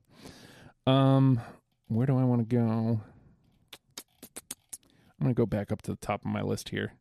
[0.86, 1.40] um,
[1.88, 3.00] where do I want to go?
[5.18, 6.92] I'm gonna go back up to the top of my list here.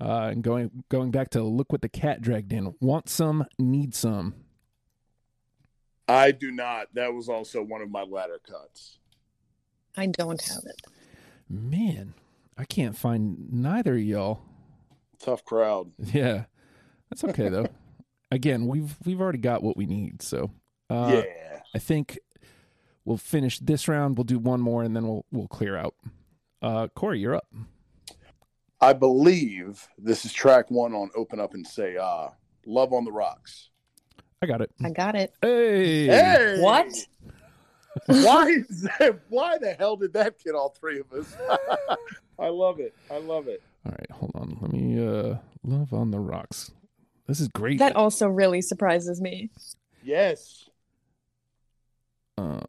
[0.00, 2.74] Uh, and going going back to look what the cat dragged in.
[2.80, 4.34] Want some, need some.
[6.08, 6.88] I do not.
[6.94, 8.98] That was also one of my ladder cuts.
[9.96, 10.82] I don't have it.
[11.48, 12.14] Man,
[12.56, 14.40] I can't find neither of y'all.
[15.18, 15.92] Tough crowd.
[15.98, 16.44] Yeah,
[17.10, 17.68] that's okay though.
[18.30, 20.50] Again, we've we've already got what we need, so
[20.90, 21.60] uh, yeah.
[21.74, 22.18] I think
[23.04, 24.16] we'll finish this round.
[24.18, 25.94] We'll do one more, and then we'll we'll clear out.
[26.60, 27.46] Uh, Corey, you're up.
[28.80, 32.30] I believe this is track one on Open Up and Say Ah.
[32.66, 33.70] Love on the Rocks.
[34.42, 34.70] I got it.
[34.84, 35.32] I got it.
[35.42, 36.60] Hey, Hey!
[36.60, 36.92] What?
[38.06, 39.20] Why is that?
[39.30, 41.34] Why the hell did that get all three of us?
[42.38, 42.94] I love it.
[43.10, 43.62] I love it.
[43.86, 44.58] All right, hold on.
[44.60, 46.72] Let me uh, love on the rocks.
[47.26, 47.78] This is great.
[47.78, 49.50] That also really surprises me.
[50.02, 50.68] Yes.
[52.38, 52.60] uh,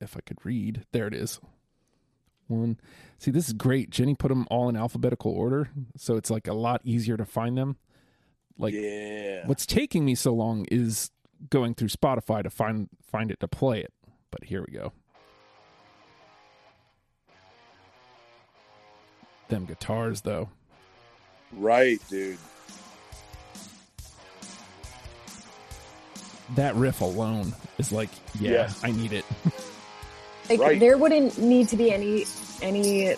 [0.00, 1.40] if I could read, there it is.
[2.46, 2.78] One.
[3.18, 3.90] See, this is great.
[3.90, 7.58] Jenny put them all in alphabetical order, so it's like a lot easier to find
[7.58, 7.76] them.
[8.60, 9.46] Like yeah.
[9.46, 11.10] what's taking me so long is
[11.48, 13.92] going through Spotify to find find it to play it.
[14.30, 14.92] But here we go.
[19.48, 20.50] Them guitars though.
[21.52, 22.38] Right, dude.
[26.56, 28.80] That riff alone is like, yeah, Yes.
[28.84, 29.24] I need it.
[30.48, 30.80] Like Right.
[30.80, 32.24] there wouldn't need to be any
[32.60, 33.14] any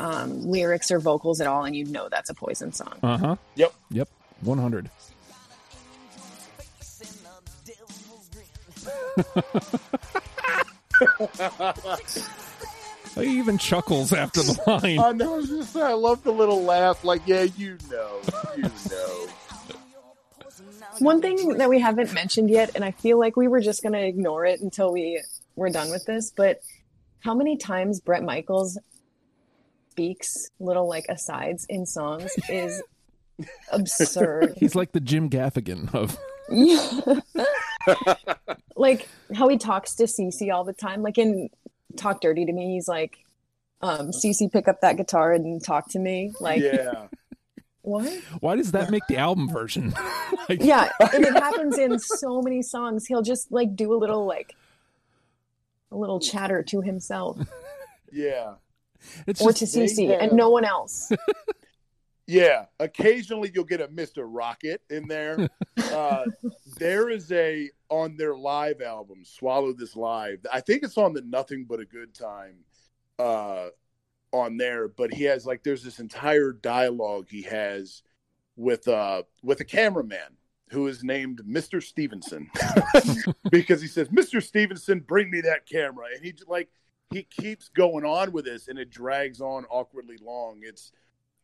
[0.00, 2.94] um, lyrics or vocals at all, and you'd know that's a Poison song.
[3.00, 3.36] Uh-huh.
[3.54, 3.72] Yep.
[3.90, 4.08] Yep.
[4.44, 4.90] 100.
[13.14, 14.98] He even chuckles after the line.
[14.98, 15.34] I know.
[15.34, 17.04] I was just saying, I love the little laugh.
[17.04, 18.20] Like, yeah, you know,
[18.56, 19.26] you know.
[20.98, 23.92] One thing that we haven't mentioned yet, and I feel like we were just going
[23.92, 25.22] to ignore it until we
[25.56, 26.60] were done with this, but
[27.20, 28.78] how many times Bret Michaels
[29.90, 32.82] speaks little like asides in songs is
[33.70, 34.54] absurd.
[34.58, 36.18] He's like the Jim Gaffigan of
[38.76, 40.50] like how he talks to C.C.
[40.50, 41.02] all the time.
[41.02, 41.48] Like in
[41.96, 43.18] Talk Dirty to Me, he's like,
[43.80, 46.32] um, C.C., pick up that guitar and talk to me.
[46.40, 47.08] Like, Yeah.
[47.82, 48.10] what?
[48.40, 49.94] Why does that make the album version?
[50.48, 53.06] like, Yeah, and it happens in so many songs.
[53.06, 54.54] He'll just like do a little like
[55.90, 57.38] a little chatter to himself
[58.10, 58.54] Yeah.
[59.26, 60.12] it's or just, to they C.C.
[60.12, 61.10] and no one else.
[62.26, 62.66] Yeah.
[62.80, 64.24] Occasionally you'll get a Mr.
[64.26, 65.48] Rocket in there.
[65.76, 66.24] Uh,
[66.76, 70.38] there is a, on their live album, Swallow This Live.
[70.52, 72.64] I think it's on the Nothing But a Good Time
[73.20, 73.68] uh,
[74.32, 78.02] on there, but he has like, there's this entire dialogue he has
[78.56, 80.36] with, uh, with a cameraman
[80.70, 81.80] who is named Mr.
[81.80, 82.50] Stevenson
[83.50, 84.42] because he says, Mr.
[84.42, 86.06] Stevenson, bring me that camera.
[86.14, 86.70] And he like,
[87.10, 90.60] he keeps going on with this and it drags on awkwardly long.
[90.62, 90.90] It's,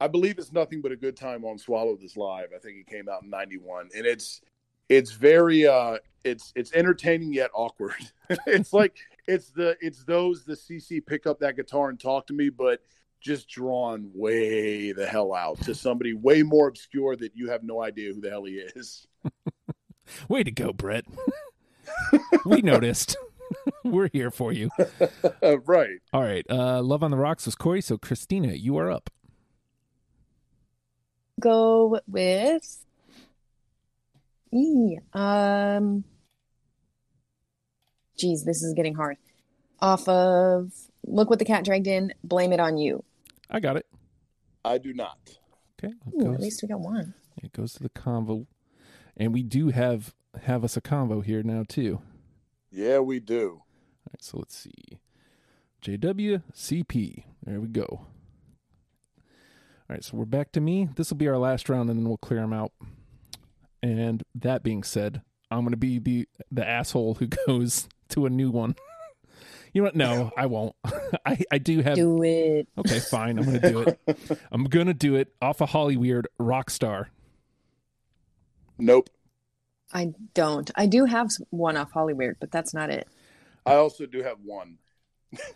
[0.01, 2.49] I believe it's nothing but a good time on Swallow This Live.
[2.55, 4.41] I think it came out in '91, and it's
[4.89, 7.95] it's very uh it's it's entertaining yet awkward.
[8.47, 8.97] it's like
[9.27, 12.81] it's the it's those the CC pick up that guitar and talk to me, but
[13.21, 17.83] just drawn way the hell out to somebody way more obscure that you have no
[17.83, 19.07] idea who the hell he is.
[20.29, 21.05] way to go, Bret.
[22.47, 23.17] we noticed.
[23.85, 24.71] We're here for you.
[25.43, 25.99] right.
[26.13, 26.47] All right.
[26.49, 27.81] Uh, Love on the Rocks was Corey.
[27.81, 29.11] So, Christina, you are up.
[31.41, 32.85] Go with
[34.53, 34.99] E.
[35.13, 36.05] Um,
[38.17, 39.17] geez, this is getting hard.
[39.81, 40.73] Off of
[41.07, 43.03] Look What the Cat Dragged In, Blame It on You.
[43.49, 43.87] I got it.
[44.65, 45.39] I do not.
[45.83, 45.95] Okay.
[46.15, 47.15] Ooh, goes- at least we got one.
[47.43, 48.47] It goes to the convo,
[49.17, 52.03] and we do have have us a convo here now too.
[52.71, 53.63] Yeah, we do.
[53.63, 54.99] All right, so let's see.
[55.83, 57.25] JWCP.
[57.45, 58.07] There we go.
[59.91, 60.89] All right, so we're back to me.
[60.95, 62.71] This will be our last round, and then we'll clear them out.
[63.83, 65.21] And that being said,
[65.51, 68.77] I'm going to be the the asshole who goes to a new one.
[69.73, 69.95] You know what?
[69.95, 70.75] No, I won't.
[71.25, 71.95] I I do have.
[71.95, 72.67] Do it.
[72.77, 73.39] Okay, fine.
[73.39, 74.41] I'm going to do it.
[74.51, 77.07] I'm going to do it off of Hollyweird Rockstar.
[78.77, 79.11] Nope.
[79.93, 80.69] I don't.
[80.75, 83.07] I do have one off Hollyweird, but that's not it.
[83.65, 84.79] I also do have one,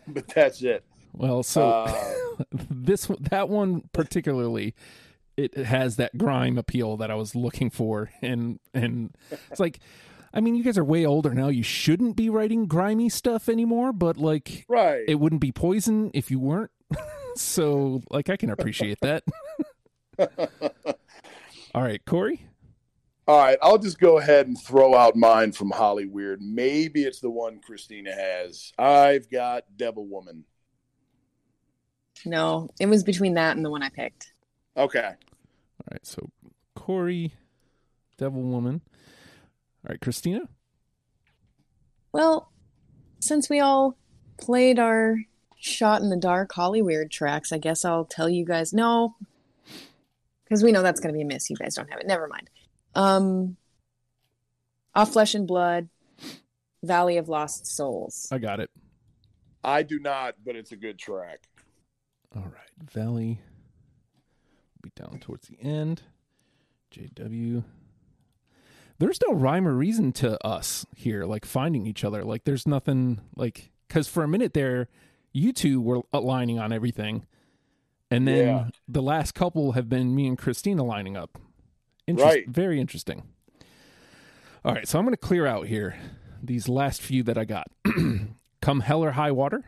[0.07, 0.85] but that's it.
[1.15, 2.15] Well, so Uh,
[2.53, 4.75] this that one particularly
[5.37, 9.17] it has that grime appeal that I was looking for and and
[9.51, 9.81] it's like
[10.33, 13.93] I mean you guys are way older now you shouldn't be writing grimy stuff anymore
[13.93, 15.05] but like right.
[15.07, 16.71] it wouldn't be poison if you weren't
[17.37, 19.25] so like I can appreciate that
[21.75, 22.47] all right Corey
[23.27, 26.41] All right, I'll just go ahead and throw out mine from Hollyweird.
[26.41, 28.71] Maybe it's the one Christina has.
[28.79, 30.45] I've got Devil Woman.
[32.27, 34.33] No, it was between that and the one I picked.
[34.77, 35.05] Okay.
[35.07, 36.31] all right so
[36.75, 37.33] Corey
[38.18, 38.81] Devil Woman
[39.87, 40.49] all right Christina
[42.12, 42.51] Well,
[43.20, 43.97] since we all
[44.39, 45.16] played our
[45.59, 49.14] shot in the dark Hollyweird tracks, I guess I'll tell you guys no.
[50.45, 51.49] Because we know that's going to be a miss.
[51.49, 52.07] You guys don't have it.
[52.07, 52.51] Never mind.
[52.95, 53.57] Um,
[54.95, 55.89] Off Flesh and Blood,
[56.83, 58.29] Valley of Lost Souls.
[58.31, 58.70] I got it
[59.64, 61.41] I do not, but it's a good track.
[62.37, 63.41] All right, Valley
[64.74, 66.03] will be down towards the end.
[66.93, 67.64] JW.
[68.99, 72.24] There's no rhyme or reason to us here, like finding each other.
[72.24, 74.89] Like, there's nothing like because for a minute there,
[75.32, 77.26] you two were aligning on everything,
[78.11, 78.68] and then Yeah.
[78.89, 81.39] the last couple have been me and Christina lining up.
[82.07, 82.49] Interest- Right.
[82.49, 83.22] Very interesting.
[84.64, 85.97] All right, so I'm going to clear out here
[86.43, 87.68] these last few that I got.
[88.62, 89.64] Come hell or high water.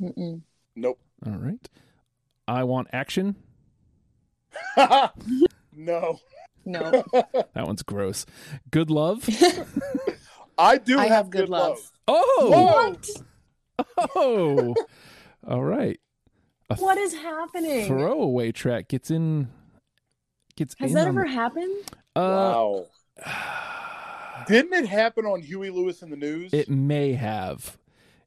[0.00, 0.42] Mm-mm.
[0.76, 1.00] Nope.
[1.26, 1.68] All right.
[2.46, 3.36] I want action.
[5.76, 6.18] no.
[6.66, 8.24] No, That one's gross.
[8.70, 9.28] Good love.
[10.58, 11.78] I do I have, have good love.
[12.08, 12.94] Oh,
[13.76, 13.84] Whoa!
[14.16, 14.74] oh.
[15.46, 16.00] All right.
[16.70, 17.86] A what is happening?
[17.86, 19.48] throwaway track gets in.
[20.56, 21.76] Gets Has in that on- ever happened?
[22.16, 22.86] Uh, wow.
[24.48, 26.52] Didn't it happen on Huey Lewis and the News?
[26.54, 27.76] it may have,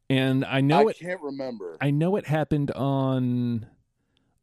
[0.10, 1.00] and I know I it.
[1.00, 1.78] can't remember.
[1.82, 3.68] I know it happened on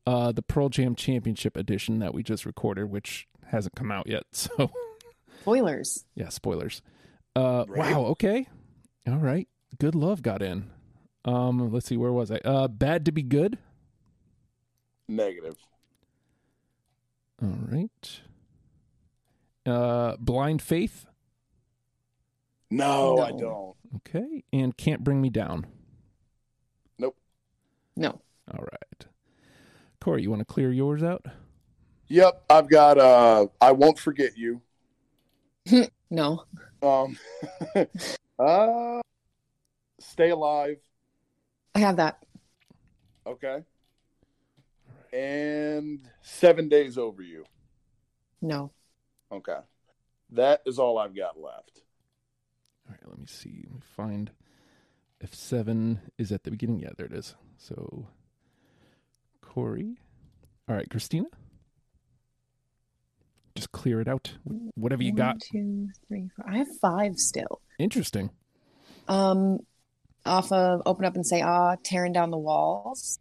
[0.06, 4.24] uh, the Pearl Jam Championship edition that we just recorded, which hasn't come out yet.
[4.32, 4.70] So
[5.42, 6.04] Spoilers.
[6.14, 6.80] yeah, spoilers.
[7.36, 7.92] Uh, Right.
[7.94, 8.04] Wow.
[8.06, 8.46] Okay.
[9.06, 9.46] All right.
[9.78, 10.70] Good love got in.
[11.26, 11.96] Um, let's see.
[11.98, 12.36] Where was I?
[12.44, 13.58] Uh, bad to be good.
[15.08, 15.56] Negative.
[17.42, 18.20] All right.
[19.66, 21.06] Uh, blind faith.
[22.74, 23.76] No, I don't.
[23.96, 25.66] Okay, and can't bring me down.
[26.98, 27.16] Nope.
[27.96, 28.20] No.
[28.52, 29.06] All right.
[30.00, 31.24] Corey, you want to clear yours out?
[32.08, 34.60] Yep, I've got uh I won't forget you.
[36.10, 36.44] No.
[36.82, 37.18] Um
[38.38, 39.00] uh
[39.98, 40.76] Stay alive.
[41.74, 42.22] I have that.
[43.26, 43.62] Okay.
[45.12, 47.44] And 7 days over you.
[48.42, 48.70] No.
[49.32, 49.58] Okay.
[50.30, 51.83] That is all I've got left.
[52.86, 53.62] All right, let me see.
[53.66, 54.30] Let me find
[55.20, 56.80] if seven is at the beginning.
[56.80, 57.34] Yeah, there it is.
[57.56, 58.08] So,
[59.40, 59.96] Corey.
[60.68, 61.26] All right, Christina.
[63.54, 64.32] Just clear it out.
[64.44, 65.40] Wh- Whatever you One, got.
[65.40, 66.44] two, three, four.
[66.50, 67.60] I have five still.
[67.78, 68.30] Interesting.
[69.08, 69.58] Um,
[70.26, 73.18] off of Open Up and Say Ah, Tearing Down the Walls.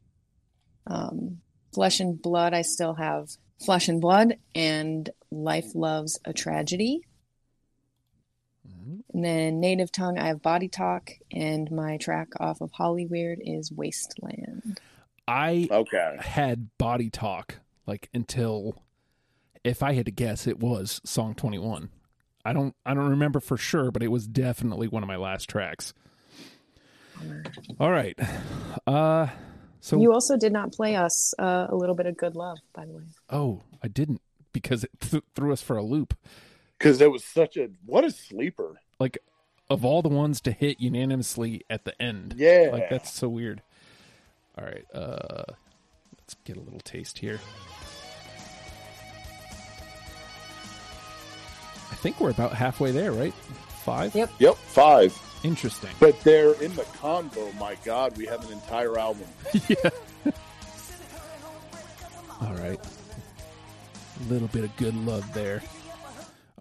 [0.87, 1.39] Um,
[1.73, 3.29] Flesh and Blood, I still have
[3.63, 7.01] Flesh and Blood and Life Loves a Tragedy.
[9.13, 13.71] And then Native Tongue, I have Body Talk, and my track off of Hollyweird is
[13.71, 14.79] Wasteland.
[15.27, 16.17] I Okay.
[16.19, 18.75] had body talk like until
[19.63, 21.89] if I had to guess it was song 21.
[22.43, 25.47] I don't I don't remember for sure, but it was definitely one of my last
[25.49, 25.93] tracks.
[27.79, 28.17] All right.
[28.85, 29.27] Uh
[29.79, 32.85] so You also did not play us uh, a little bit of Good Love, by
[32.85, 33.03] the way.
[33.29, 34.21] oh, I didn't
[34.53, 36.13] because it th- threw us for a loop.
[36.83, 38.81] Cuz it was such a what a sleeper.
[38.99, 39.17] Like
[39.69, 42.35] of all the ones to hit unanimously at the end.
[42.37, 42.69] Yeah.
[42.73, 43.61] Like that's so weird.
[44.57, 44.85] All right.
[44.93, 45.45] Uh
[46.19, 47.39] let's get a little taste here.
[51.89, 53.33] I think we're about halfway there, right?
[53.85, 54.13] Five?
[54.15, 54.31] Yep.
[54.39, 55.39] Yep, 5.
[55.43, 55.89] Interesting.
[55.99, 57.51] But they're in the combo.
[57.53, 59.27] My God, we have an entire album.
[59.69, 59.89] yeah.
[62.41, 62.79] All right.
[64.19, 65.61] A little bit of good love there.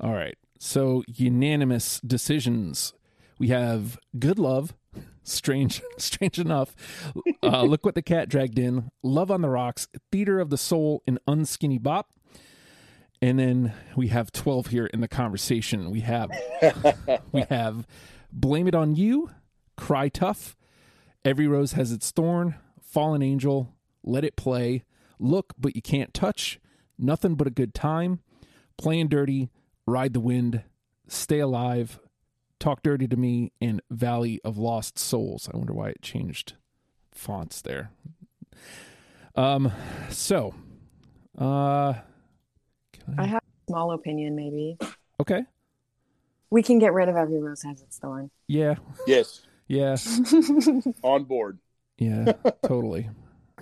[0.02, 0.36] All right.
[0.58, 2.92] So unanimous decisions.
[3.38, 4.74] We have good love.
[5.24, 6.74] Strange, strange enough.
[7.42, 8.90] Uh, look what the cat dragged in.
[9.02, 9.88] Love on the rocks.
[10.10, 12.10] Theater of the soul and unskinny bop.
[13.20, 15.90] And then we have twelve here in the conversation.
[15.90, 16.30] We have
[17.32, 17.86] we have
[18.32, 19.30] blame it on you.
[19.76, 20.56] Cry tough.
[21.24, 22.56] Every rose has its thorn.
[22.80, 23.76] Fallen angel.
[24.02, 24.82] Let it play.
[25.20, 26.58] Look, but you can't touch.
[26.98, 28.20] Nothing but a good time.
[28.76, 29.50] Playing dirty.
[29.86, 30.62] Ride the wind.
[31.08, 31.98] Stay alive.
[32.58, 33.52] Talk dirty to me.
[33.60, 35.48] And Valley of Lost Souls.
[35.52, 36.54] I wonder why it changed
[37.12, 37.90] fonts there.
[39.34, 39.72] Um.
[40.10, 40.54] So,
[41.38, 41.94] uh,
[42.92, 44.76] can I have a small opinion, maybe.
[45.20, 45.42] okay.
[46.50, 48.30] We can get rid of every rose has its thorn.
[48.46, 48.74] Yeah.
[49.06, 49.96] Yes, Yeah.
[51.02, 51.58] on board.
[51.96, 52.32] Yeah.
[52.62, 53.08] totally.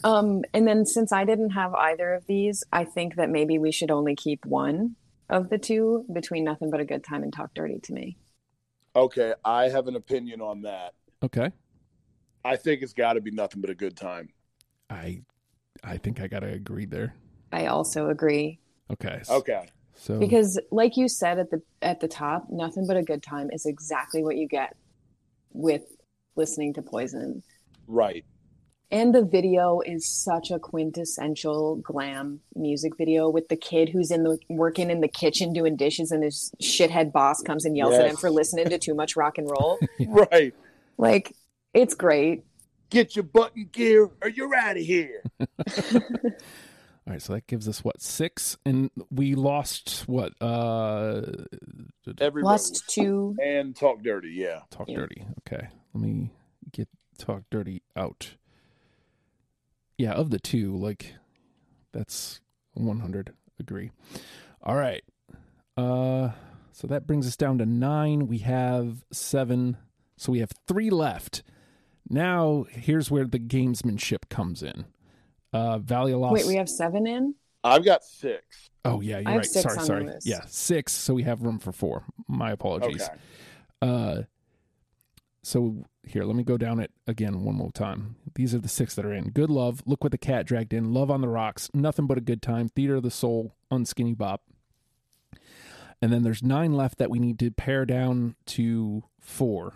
[0.03, 3.71] Um, and then since I didn't have either of these, I think that maybe we
[3.71, 4.97] should only keep one
[5.31, 8.19] of the two between nothing but a good time and talk dirty to me.
[8.95, 10.95] Okay, I have an opinion on that.
[11.23, 11.51] Okay.
[12.45, 14.31] I think it's got to be nothing but a good time.
[14.89, 15.23] I,
[15.85, 17.15] I think I gotta agree there.
[17.53, 18.59] I also agree
[18.91, 19.23] Okay.
[19.29, 23.23] Okay, So because, like you said at the at the top, nothing but a good
[23.23, 24.75] time is exactly what you get
[25.53, 25.83] with
[26.37, 27.43] listening to Poison.
[27.87, 28.25] right.
[28.93, 34.25] And the video is such a quintessential glam music video with the kid who's in
[34.25, 38.07] the working in the kitchen doing dishes and his shithead boss comes and yells at
[38.07, 39.79] him for listening to too much rock and roll.
[40.09, 40.55] Right.
[40.99, 41.35] Like
[41.73, 42.45] it's great.
[42.91, 45.23] Get your button gear or you're out of here.
[47.07, 50.33] All right, so that gives us what six, and we lost what?
[50.41, 51.23] Uh,
[52.21, 53.35] Every Lost two.
[53.43, 54.31] and talk dirty.
[54.33, 54.61] Yeah.
[54.71, 54.97] talk Yeah.
[54.99, 55.25] dirty.
[55.41, 56.31] Okay, let me
[56.73, 56.89] get
[57.19, 58.35] talk dirty out.
[60.01, 61.13] Yeah, of the two, like
[61.93, 62.41] that's
[62.73, 63.35] one hundred.
[63.59, 63.91] Agree.
[64.63, 65.03] All right.
[65.77, 66.31] Uh,
[66.73, 68.27] so that brings us down to nine.
[68.27, 69.77] We have seven,
[70.17, 71.43] so we have three left.
[72.09, 74.87] Now, here's where the gamesmanship comes in.
[75.53, 76.33] Uh, Valley of Lost.
[76.33, 77.35] Wait, we have seven in.
[77.63, 78.71] I've got six.
[78.87, 79.47] Oh yeah, you're I have right.
[79.47, 80.05] six sorry, on sorry.
[80.07, 80.21] the.
[80.25, 80.95] Yeah, six.
[80.95, 82.05] So we have room for four.
[82.27, 83.03] My apologies.
[83.03, 83.13] Okay.
[83.83, 84.23] Uh,
[85.43, 88.17] so here, let me go down it again one more time.
[88.35, 89.31] These are the six that are in.
[89.31, 89.83] Good love.
[89.87, 90.93] Look what the cat dragged in.
[90.93, 91.71] Love on the rocks.
[91.73, 92.69] Nothing but a good time.
[92.69, 93.55] Theater of the soul.
[93.71, 94.43] Unskinny bop.
[96.03, 99.75] And then there's nine left that we need to pare down to four.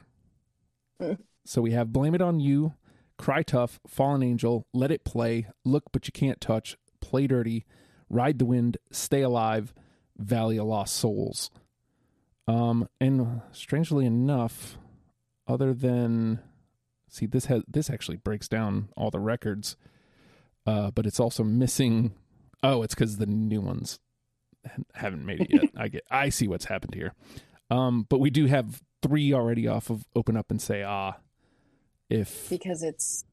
[1.47, 2.73] So we have blame it on you.
[3.19, 3.79] Cry tough.
[3.87, 4.67] Fallen angel.
[4.73, 5.47] Let it play.
[5.63, 6.79] Look but you can't touch.
[7.03, 7.67] Play dirty.
[8.09, 8.79] Ride the wind.
[8.91, 9.75] Stay alive.
[10.17, 11.51] Valley of Lost Souls.
[12.49, 14.79] Um, and strangely enough,
[15.47, 16.41] other than
[17.09, 19.77] see this has this actually breaks down all the records,
[20.67, 22.15] uh, but it's also missing.
[22.63, 23.99] Oh, it's because the new ones
[24.95, 25.71] haven't made it yet.
[25.77, 26.05] I get.
[26.11, 27.13] I see what's happened here.
[27.71, 31.15] Um, but we do have three already off of Open Up and Say Ah.
[32.11, 33.25] If because it's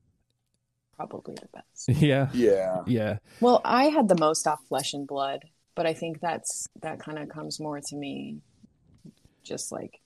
[0.95, 1.89] probably the best.
[2.01, 2.82] yeah, Yeah.
[2.88, 5.45] yeah, Well, I had the most off Flesh and Blood,
[5.76, 8.39] but I think that's that kind of comes more to me
[9.43, 9.99] just like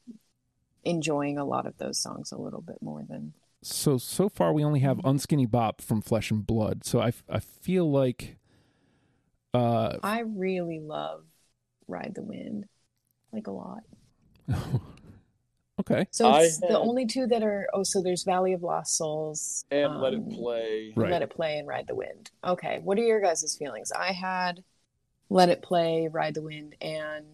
[0.85, 4.63] enjoying a lot of those songs a little bit more than so so far we
[4.63, 8.37] only have unskinny bop from flesh and blood so i, I feel like
[9.53, 11.23] uh I really love
[11.87, 12.65] Ride the Wind
[13.31, 13.83] like a lot.
[15.79, 18.63] okay So I it's the had- only two that are oh so there's Valley of
[18.63, 20.93] Lost Souls And let it um, play.
[20.95, 21.11] Right.
[21.11, 22.31] Let It Play and Ride the Wind.
[22.45, 23.91] Okay, what are your guys' feelings?
[23.91, 24.63] I had
[25.29, 27.25] Let It Play, Ride the Wind, and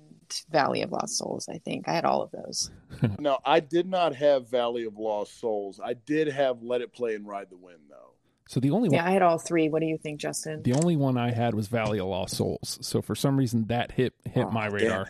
[0.50, 1.48] Valley of Lost Souls.
[1.50, 2.72] I think I had all of those.
[3.20, 5.80] No, I did not have Valley of Lost Souls.
[5.84, 8.14] I did have Let It Play and Ride the Wind though.
[8.48, 9.70] so the only one Yeah, I had all three.
[9.70, 10.62] What do you think, Justin?
[10.64, 13.92] the only one i had was valley of lost souls so for some reason that
[13.92, 15.08] hit hit Oh, my radar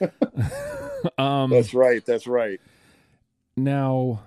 [1.18, 2.04] um That's right.
[2.04, 2.60] That's right.
[3.56, 4.22] now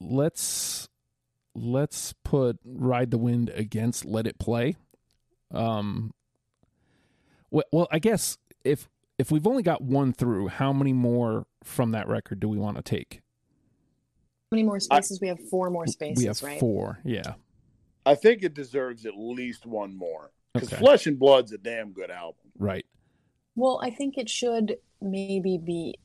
[0.00, 0.88] let's
[1.54, 4.76] let's put ride the wind against let it play
[5.52, 6.12] um
[7.50, 8.88] well, well i guess if
[9.18, 12.76] if we've only got one through how many more from that record do we want
[12.76, 13.20] to take
[14.50, 15.20] How many more spaces?
[15.20, 16.58] we have four more spaces, we have right?
[16.60, 17.34] four yeah
[18.06, 20.78] I think it deserves at least one more because Okay.
[20.80, 22.50] Flesh and Blood's a damn good album.
[22.58, 22.86] right
[23.56, 25.98] Well, I think it should maybe be.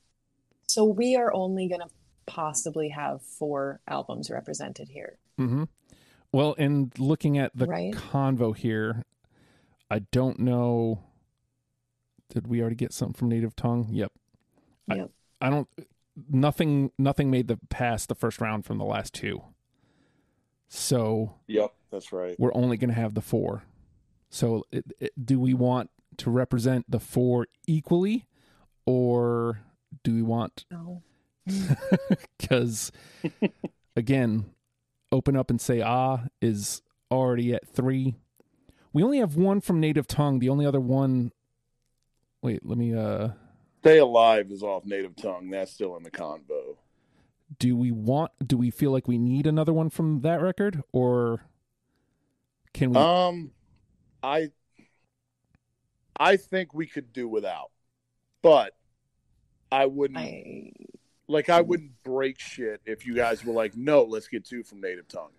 [0.68, 1.90] So we are only going to
[2.26, 5.18] possibly have four albums represented here.
[5.40, 5.64] Mm-hmm.
[6.34, 7.94] well and looking at the Right.
[7.94, 9.04] convo here
[9.92, 11.04] i don't know
[12.30, 14.12] did we already get something from native tongue yep
[14.90, 15.12] I- Yep.
[15.42, 15.68] I don't
[16.30, 19.44] nothing nothing made the pass the first round from the last two.
[20.68, 22.36] So Yep, that's right.
[22.40, 23.64] we're only going to have the four.
[24.30, 28.26] So it, it, do we want to represent the four equally,
[28.86, 29.62] or
[30.04, 31.04] do we want No.
[32.40, 32.92] because
[33.96, 34.46] again,
[35.12, 38.16] open up and say ah is already at three.
[38.94, 40.40] We only have one from native tongue.
[40.40, 41.32] The only other one.
[42.46, 42.94] Wait, let me.
[42.94, 43.30] uh
[43.82, 45.50] Stay Alive is off Native Tongue.
[45.50, 46.78] That's still in the convo.
[47.58, 48.32] Do we want?
[48.46, 51.42] Do we feel like we need another one from that record, or
[52.74, 52.98] can we?
[52.98, 53.52] Um,
[54.22, 54.52] I
[56.20, 57.72] I think we could do without,
[58.44, 58.76] but
[59.72, 60.72] I wouldn't I
[61.28, 61.50] like.
[61.50, 65.08] I wouldn't break shit if you guys were like, "No, let's get two from Native
[65.08, 65.32] Tongue."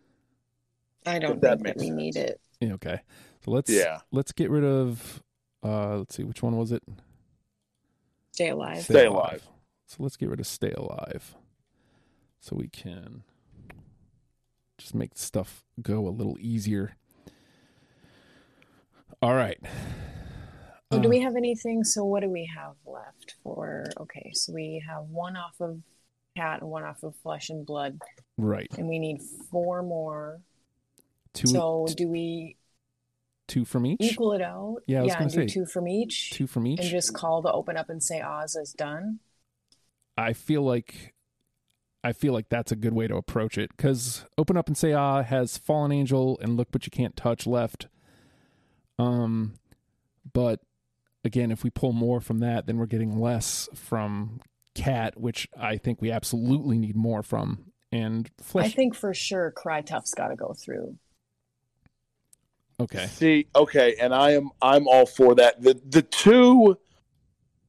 [1.07, 1.97] I don't that think that makes we sense.
[1.97, 2.41] need it.
[2.73, 3.01] Okay,
[3.45, 4.01] so let's Yeah.
[4.11, 5.23] let's get rid of.
[5.67, 6.83] Uh Let's see, which one was it?
[8.33, 8.89] Stay alive.
[8.89, 9.43] Stay Alive.
[9.87, 11.35] So let's get rid of Stay Alive,
[12.41, 13.23] so we can
[14.79, 16.97] just make stuff go a little easier.
[19.23, 19.59] All right.
[20.93, 21.85] So do Uh, we have anything?
[21.85, 23.85] So what do we have left for?
[24.01, 25.81] Okay, so we have one off of
[26.37, 28.01] cat and one off of flesh and blood,
[28.39, 28.71] right?
[28.77, 30.41] and we need four more.
[31.35, 32.57] Two, so t- do we
[33.49, 33.99] two from each.
[34.01, 34.79] equal it out?
[34.87, 36.81] Yeah, I was yeah, gonna do say, two from each, Two from each.
[36.81, 39.21] and just call the open up and say Ah's is done.
[40.17, 41.15] I feel like
[42.03, 44.93] I feel like that's a good way to approach it because open up and say
[44.93, 47.89] ah has fallen angel and look but you can't touch left.
[48.99, 49.55] Um,
[50.33, 50.61] but
[51.25, 54.41] again, if we pull more from that, then we're getting less from
[54.75, 57.73] cat, which I think we absolutely need more from.
[57.93, 60.97] And I think for sure Cry Tough's got to go through.
[62.81, 65.63] Okay, See, okay, and I am I'm all for that.
[65.63, 66.77] The the two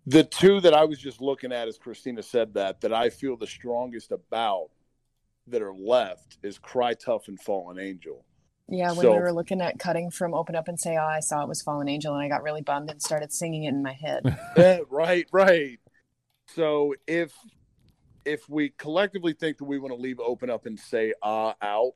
[0.05, 3.35] the two that I was just looking at as Christina said that that I feel
[3.37, 4.69] the strongest about
[5.47, 8.25] that are left is Cry Tough and Fallen Angel.
[8.69, 11.19] Yeah, when So- we were looking at cutting from Open Up and Say Ah, I
[11.21, 13.81] saw it was Fallen Angel, and I got really bummed and started singing it in
[13.81, 14.23] my head.
[14.57, 15.79] Yeah, right, right.
[16.47, 17.33] So if
[18.25, 21.93] if we collectively think that we want to leave open up and say ah out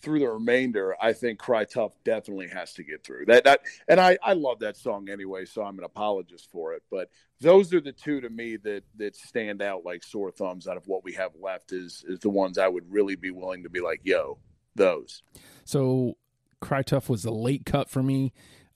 [0.00, 3.26] through the remainder, I think Cry Tough definitely has to get through.
[3.26, 6.82] That that and I I love that song anyway, so I'm an apologist for it.
[6.90, 10.76] But those are the two to me that that stand out like sore thumbs out
[10.76, 13.70] of what we have left is is the ones I would really be willing to
[13.70, 14.38] be like, yo,
[14.74, 15.22] those.
[15.64, 16.16] so
[16.60, 18.32] Cry Tough was a late cut for me.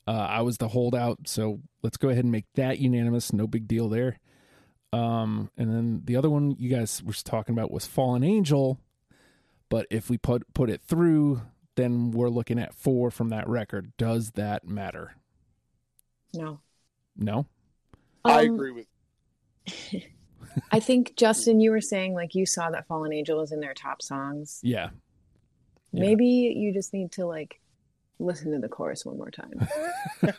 [0.06, 3.32] Uh, I was the holdout, so let's go ahead and make that unanimous.
[3.32, 4.18] No big deal there.
[4.92, 8.78] Um, and then the other one you guys were talking about was Fallen Angel,
[9.72, 11.40] but if we put put it through,
[11.76, 13.92] then we're looking at four from that record.
[13.96, 15.16] Does that matter?
[16.34, 16.60] No.
[17.16, 17.46] No.
[18.22, 18.86] I Um, agree with
[20.70, 23.72] I think Justin, you were saying like you saw that Fallen Angel was in their
[23.72, 24.60] top songs.
[24.62, 24.90] Yeah.
[25.92, 26.00] Yeah.
[26.00, 27.58] Maybe you just need to like
[28.18, 29.66] listen to the chorus one more time.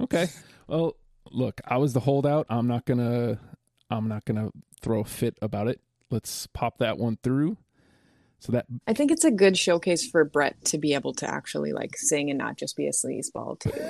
[0.00, 0.28] okay.
[0.66, 0.96] Well,
[1.30, 2.46] look, I was the holdout.
[2.48, 3.38] I'm not gonna.
[3.90, 4.50] I'm not gonna
[4.80, 5.80] throw a fit about it.
[6.10, 7.58] Let's pop that one through.
[8.38, 11.72] So that I think it's a good showcase for Bret to be able to actually
[11.72, 13.72] like sing and not just be a sleazeball too.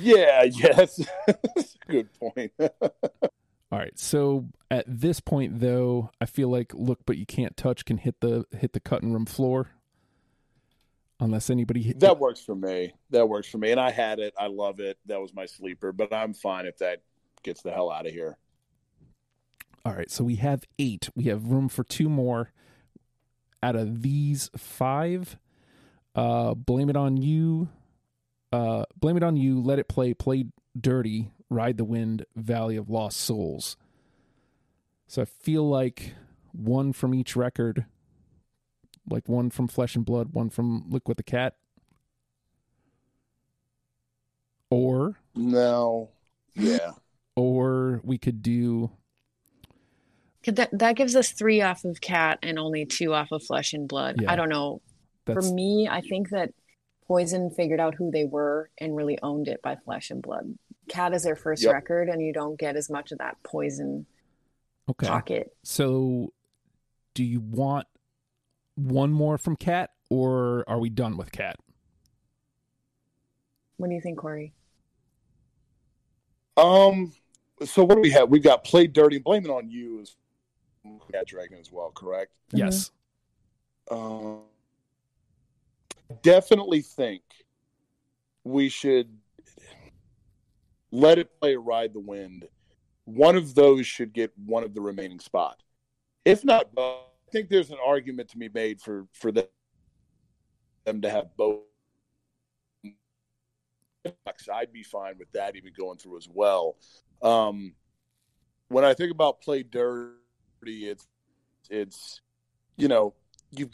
[0.00, 1.00] Yeah, yes.
[1.88, 2.52] Good point.
[2.60, 3.98] All right.
[3.98, 8.16] So at this point, though, I feel like "Look But You Can't Touch" can hit
[8.20, 9.70] the hit the cutting room floor,
[11.20, 12.92] unless anybody hit That works for me.
[13.10, 13.70] That works for me.
[13.70, 14.34] And I had it.
[14.38, 14.98] I love it.
[15.06, 17.02] That was my sleeper, but I'm fine if that
[17.42, 18.36] gets the hell out of here.
[19.84, 20.10] All right.
[20.10, 21.10] So we have eight.
[21.14, 22.52] We have room for two more.
[23.64, 25.38] Out of these five,
[26.14, 27.70] uh, blame it on you.
[28.52, 29.58] Uh, blame it on you.
[29.58, 30.12] Let it play.
[30.12, 30.44] Play
[30.78, 31.30] dirty.
[31.48, 32.26] Ride the wind.
[32.36, 33.78] Valley of Lost Souls.
[35.06, 36.12] So I feel like
[36.52, 37.86] one from each record,
[39.08, 41.54] like one from Flesh and Blood, one from Look with the Cat,
[44.68, 46.10] or No.
[46.54, 46.92] Yeah.
[47.36, 48.90] or we could do
[50.46, 53.88] That that gives us three off of Cat and only two off of Flesh and
[53.88, 54.20] Blood.
[54.20, 54.32] Yeah.
[54.32, 54.80] I don't know.
[55.26, 56.52] For me, I think that
[57.06, 60.58] Poison figured out who they were and really owned it by Flesh and Blood.
[60.88, 61.72] Cat is their first Yep.
[61.72, 64.06] record, and you don't get as much of that Poison
[64.90, 65.06] okay.
[65.06, 65.56] pocket.
[65.62, 66.32] So,
[67.14, 67.86] do you want
[68.74, 71.56] one more from Cat, or are we done with Cat?
[73.76, 74.52] What do you think, Corey?
[76.56, 77.12] Um.
[77.64, 78.28] So what do we have?
[78.28, 79.18] We've got play dirty.
[79.18, 80.16] Blame it on you is
[81.12, 81.90] Cat Dragon as well.
[81.90, 82.32] Correct.
[82.52, 82.58] Mhm.
[82.58, 82.90] Yes.
[83.90, 84.42] Um.
[86.22, 87.22] Definitely think
[88.44, 89.18] we should
[90.90, 92.46] let it play ride the wind
[93.04, 95.62] one of those should get one of the remaining spot.
[96.24, 99.46] If not, I think there's an argument to be made for for them
[100.84, 101.62] them to have both.
[104.52, 106.76] I'd be fine with that even going through as well.
[107.22, 107.74] Um,
[108.68, 109.62] when I think about play
[110.64, 111.06] dirty, it's
[111.70, 112.20] it's
[112.76, 113.14] you know
[113.50, 113.70] you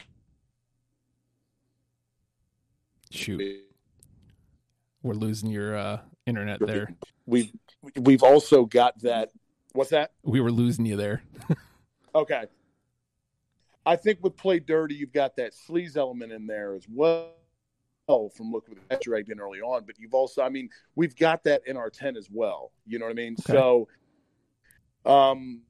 [3.13, 3.65] Shoot,
[5.03, 6.95] we're losing your uh, internet there.
[7.27, 7.51] we've
[7.97, 9.31] we've also got that.
[9.73, 10.13] What's that?
[10.23, 11.23] We were losing you there.
[12.13, 12.43] Okay.
[13.87, 17.31] I think with play dirty, you've got that sleaze element in there as well
[18.09, 19.85] from looking at that dragged in early on.
[19.87, 22.73] But you've also, I mean, we've got that in our ten as well.
[22.85, 23.37] You know what I mean?
[23.39, 23.53] Okay.
[23.53, 23.87] So,
[25.07, 25.61] um,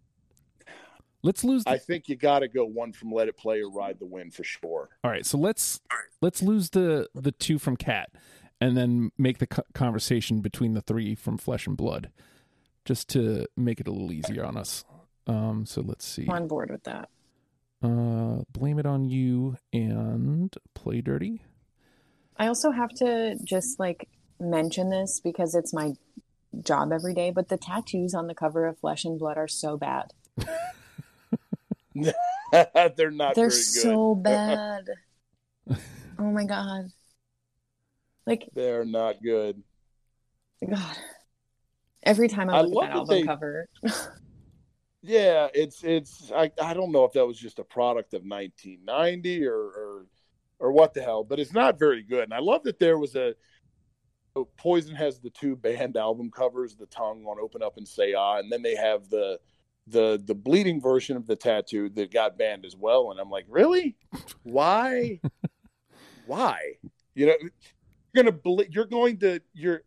[1.22, 1.64] Let's lose.
[1.64, 4.06] The, I think you got to go one from Let It Play or Ride the
[4.06, 4.88] Wind for sure.
[5.04, 5.80] all right, so let's
[6.20, 8.10] let's lose the the two from Cat,
[8.60, 12.10] and then make the co- conversation between the three from Flesh and Blood,
[12.84, 14.84] just to make it a little easier on us.
[15.26, 16.24] Um, so let's see.
[16.24, 17.08] I'm on board with that.
[17.82, 21.42] Uh, blame it on you and play dirty.
[22.36, 24.08] I also have to just like
[24.38, 25.92] mention this because it's my
[26.62, 29.76] job every day, but the tattoos on the cover of Flesh and Blood are so
[29.76, 30.12] bad.
[32.96, 33.82] They're not They're very good.
[33.82, 34.84] so bad.
[36.18, 36.86] oh my god.
[38.26, 39.62] Like They're not good.
[40.68, 40.96] god.
[42.02, 43.68] Every time I I look love at that that album they- cover.
[45.02, 49.46] Yeah, it's it's I, I don't know if that was just a product of 1990
[49.46, 50.06] or, or
[50.58, 52.24] or what the hell, but it's not very good.
[52.24, 53.34] And I love that there was a
[54.36, 58.12] oh, Poison has the two band album covers, the tongue on Open Up and Say
[58.12, 59.40] Ah, and then they have the
[59.90, 63.10] the the bleeding version of the tattoo that got banned as well.
[63.10, 63.96] And I'm like, really?
[64.42, 65.20] Why?
[66.26, 66.74] Why?
[67.14, 67.34] You know,
[68.12, 69.82] you're gonna ble- you're going to you're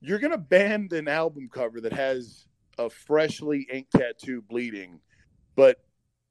[0.00, 2.46] you're gonna ban an album cover that has
[2.78, 5.00] a freshly inked tattoo bleeding,
[5.56, 5.78] but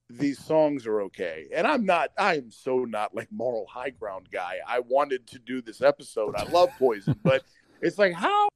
[0.09, 1.47] these songs are okay.
[1.53, 4.57] And I'm not, I am so not like moral high ground guy.
[4.67, 6.35] I wanted to do this episode.
[6.35, 7.43] I love Poison, but
[7.81, 8.47] it's like, how,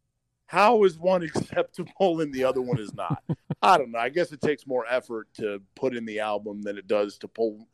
[0.48, 3.24] how is one acceptable and the other one is not?
[3.62, 4.00] I don't know.
[4.00, 7.28] I guess it takes more effort to put in the album than it does to
[7.28, 7.68] pull,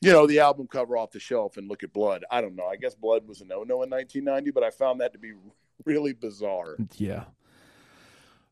[0.00, 2.24] you know, the album cover off the shelf and look at Blood.
[2.30, 2.66] I don't know.
[2.66, 5.32] I guess Blood was a no no in 1990, but I found that to be
[5.84, 6.76] really bizarre.
[6.96, 7.24] Yeah.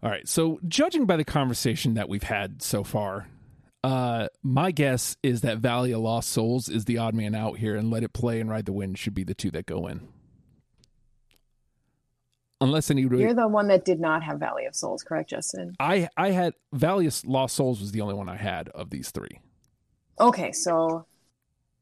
[0.02, 0.26] All right.
[0.26, 3.26] So, judging by the conversation that we've had so far,
[3.84, 7.76] uh, my guess is that Valley of Lost Souls is the odd man out here,
[7.76, 10.08] and Let It Play and Ride the Wind should be the two that go in.
[12.62, 15.74] Unless anybody, You're the one that did not have Valley of Souls, correct, Justin?
[15.80, 19.11] I I had Valley of Lost Souls was the only one I had of these
[19.11, 19.40] three.
[20.18, 21.06] Okay, so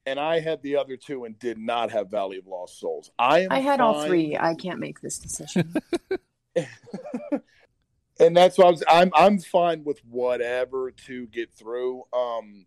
[0.07, 3.11] and I had the other two and did not have Valley of Lost Souls.
[3.18, 4.37] I am I had all three.
[4.39, 5.74] I can't make this decision.
[8.20, 12.05] and that's why I was, I'm I'm fine with whatever to get through.
[12.12, 12.66] Um,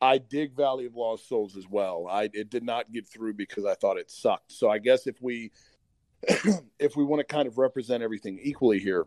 [0.00, 2.06] I dig Valley of Lost Souls as well.
[2.08, 4.52] I it did not get through because I thought it sucked.
[4.52, 5.50] So I guess if we
[6.78, 9.06] if we want to kind of represent everything equally here,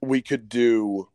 [0.00, 1.08] we could do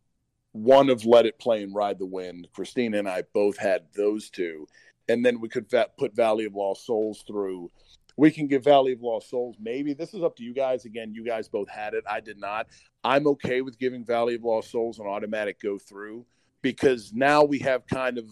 [0.54, 2.48] one of Let It Play and Ride the Wind.
[2.54, 4.68] Christina and I both had those two,
[5.08, 7.72] and then we could va- put Valley of Lost Souls through.
[8.18, 9.56] We can give Valley of Lost Souls.
[9.60, 10.86] Maybe this is up to you guys.
[10.86, 12.04] Again, you guys both had it.
[12.10, 12.68] I did not.
[13.04, 16.26] I'm okay with giving Valley of Lost Souls an automatic go through
[16.62, 18.26] because now we have kind of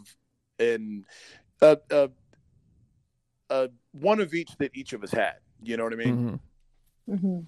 [0.60, 1.06] an
[1.62, 2.10] a,
[3.92, 5.36] one of each that each of us had.
[5.62, 6.40] You know what I mean?
[7.08, 7.20] Mhm.
[7.20, 7.40] hmm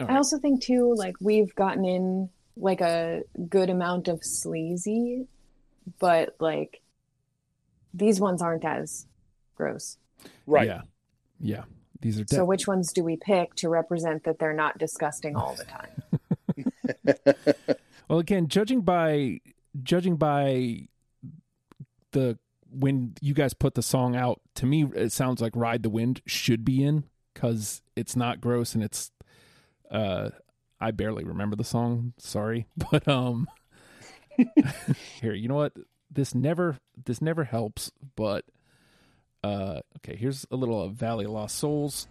[0.00, 5.26] All I also think too, like we've gotten in like a good amount of sleazy,
[5.98, 6.80] but like
[7.94, 9.06] these ones aren't as
[9.54, 9.98] gross.
[10.46, 10.66] Right.
[10.66, 10.82] Yeah.
[11.40, 11.64] Yeah.
[12.00, 15.54] These are So which ones do we pick to represent that they're not disgusting all
[15.54, 15.90] the time?
[18.10, 19.40] Well, again, judging by
[19.84, 20.88] judging by
[22.10, 22.36] the
[22.68, 26.20] when you guys put the song out, to me it sounds like "Ride the Wind"
[26.26, 27.04] should be in
[27.34, 29.10] because it's not gross and it's.
[29.90, 30.30] uh
[30.82, 32.14] I barely remember the song.
[32.16, 33.46] Sorry, but um,
[35.20, 35.74] here you know what
[36.10, 37.92] this never this never helps.
[38.16, 38.44] But
[39.44, 42.06] uh, okay, here's a little of Valley Lost Souls.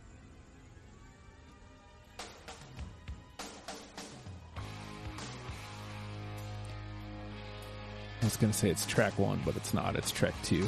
[8.21, 9.95] I was to say it's track one, but it's not.
[9.95, 10.67] It's track two.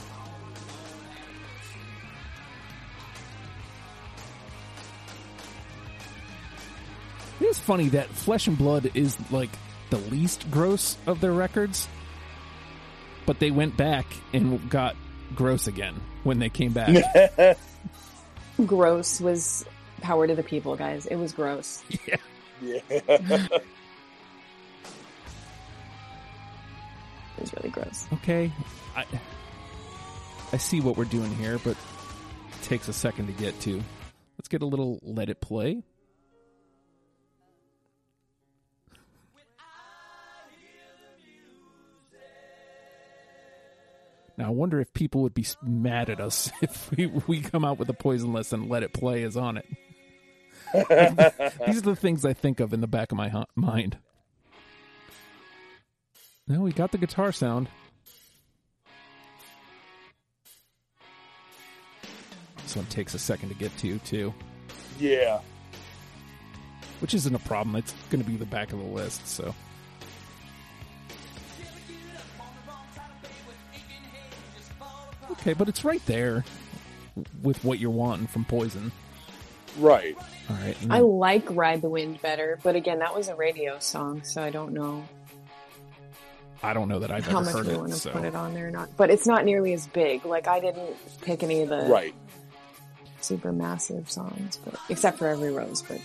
[7.41, 9.49] It is funny that Flesh and Blood is like
[9.89, 11.87] the least gross of their records,
[13.25, 14.95] but they went back and got
[15.33, 17.03] gross again when they came back.
[18.67, 19.65] gross was
[20.01, 21.07] power to the people, guys.
[21.07, 21.83] It was gross.
[22.61, 22.79] yeah.
[27.39, 28.05] was really gross.
[28.13, 28.51] Okay,
[28.95, 29.03] I
[30.53, 33.81] I see what we're doing here, but it takes a second to get to.
[34.37, 35.81] Let's get a little let it play.
[44.41, 47.77] Now I wonder if people would be mad at us if we, we come out
[47.77, 49.67] with a poison list and let it play is on it.
[51.67, 53.99] These are the things I think of in the back of my hu- mind.
[56.47, 57.69] Now we got the guitar sound.
[62.63, 64.33] This one takes a second to get to, too,
[64.97, 65.41] Yeah.
[66.99, 67.75] which isn't a problem.
[67.75, 69.53] It's going to be the back of the list, so.
[75.41, 76.43] Okay, but it's right there
[77.41, 78.91] with what you're wanting from Poison.
[79.79, 80.15] Right.
[80.49, 80.79] All right.
[80.81, 84.23] and I then- like Ride the Wind better, but again, that was a radio song,
[84.23, 85.03] so I don't know
[86.63, 87.77] I don't know that I've how ever much heard we it.
[87.79, 88.11] want to So.
[88.11, 88.95] put it on there or not.
[88.95, 90.25] But it's not nearly as big.
[90.25, 92.13] Like I didn't pick any of the Right.
[93.19, 95.81] super massive songs, but except for Every Rose.
[95.81, 95.99] But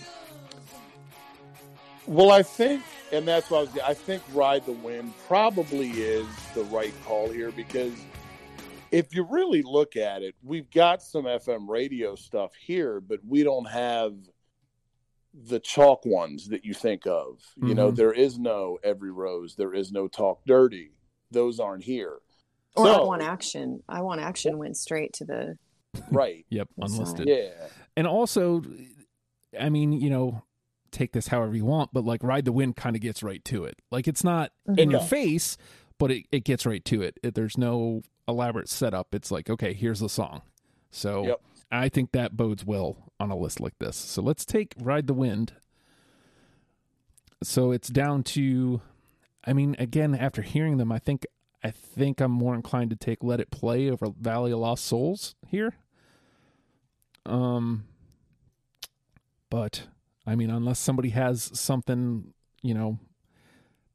[2.07, 2.81] Well, I think,
[3.11, 3.79] and that's what I was.
[3.85, 6.25] I think "Ride the Wind" probably is
[6.55, 7.93] the right call here because
[8.91, 13.43] if you really look at it, we've got some FM radio stuff here, but we
[13.43, 14.13] don't have
[15.33, 17.41] the chalk ones that you think of.
[17.61, 17.95] You know, Mhm.
[17.95, 20.93] there is no "Every Rose," there is no "Talk Dirty."
[21.31, 22.19] Those aren't here.
[22.75, 23.81] or I want action.
[23.89, 25.57] I want action went straight to the
[26.11, 26.45] Right.
[26.51, 27.27] Yep, That's unlisted.
[27.27, 27.69] yeah.
[27.95, 28.61] And also,
[29.59, 30.43] I mean, you know,
[30.91, 33.63] take this however you want, but like Ride the Wind kind of gets right to
[33.65, 33.79] it.
[33.89, 35.57] Like it's not in your face,
[35.97, 37.19] but it, it gets right to it.
[37.23, 37.35] it.
[37.35, 39.15] There's no elaborate setup.
[39.15, 40.41] It's like, okay, here's the song.
[40.91, 41.41] So Yep.
[41.71, 43.95] I think that bodes well on a list like this.
[43.97, 45.53] So let's take Ride the Wind.
[47.43, 48.81] So it's down to,
[49.45, 51.25] I mean, again, after hearing them, I think
[51.63, 55.35] I think I'm more inclined to take Let It Play over Valley of Lost Souls
[55.47, 55.73] here.
[57.25, 57.85] Um,
[59.49, 59.87] but
[60.25, 62.99] I mean, unless somebody has something, you know,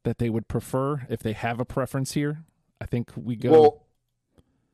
[0.03, 2.43] that they would prefer, if they have a preference here,
[2.79, 3.51] I think we go.
[3.51, 3.85] Well,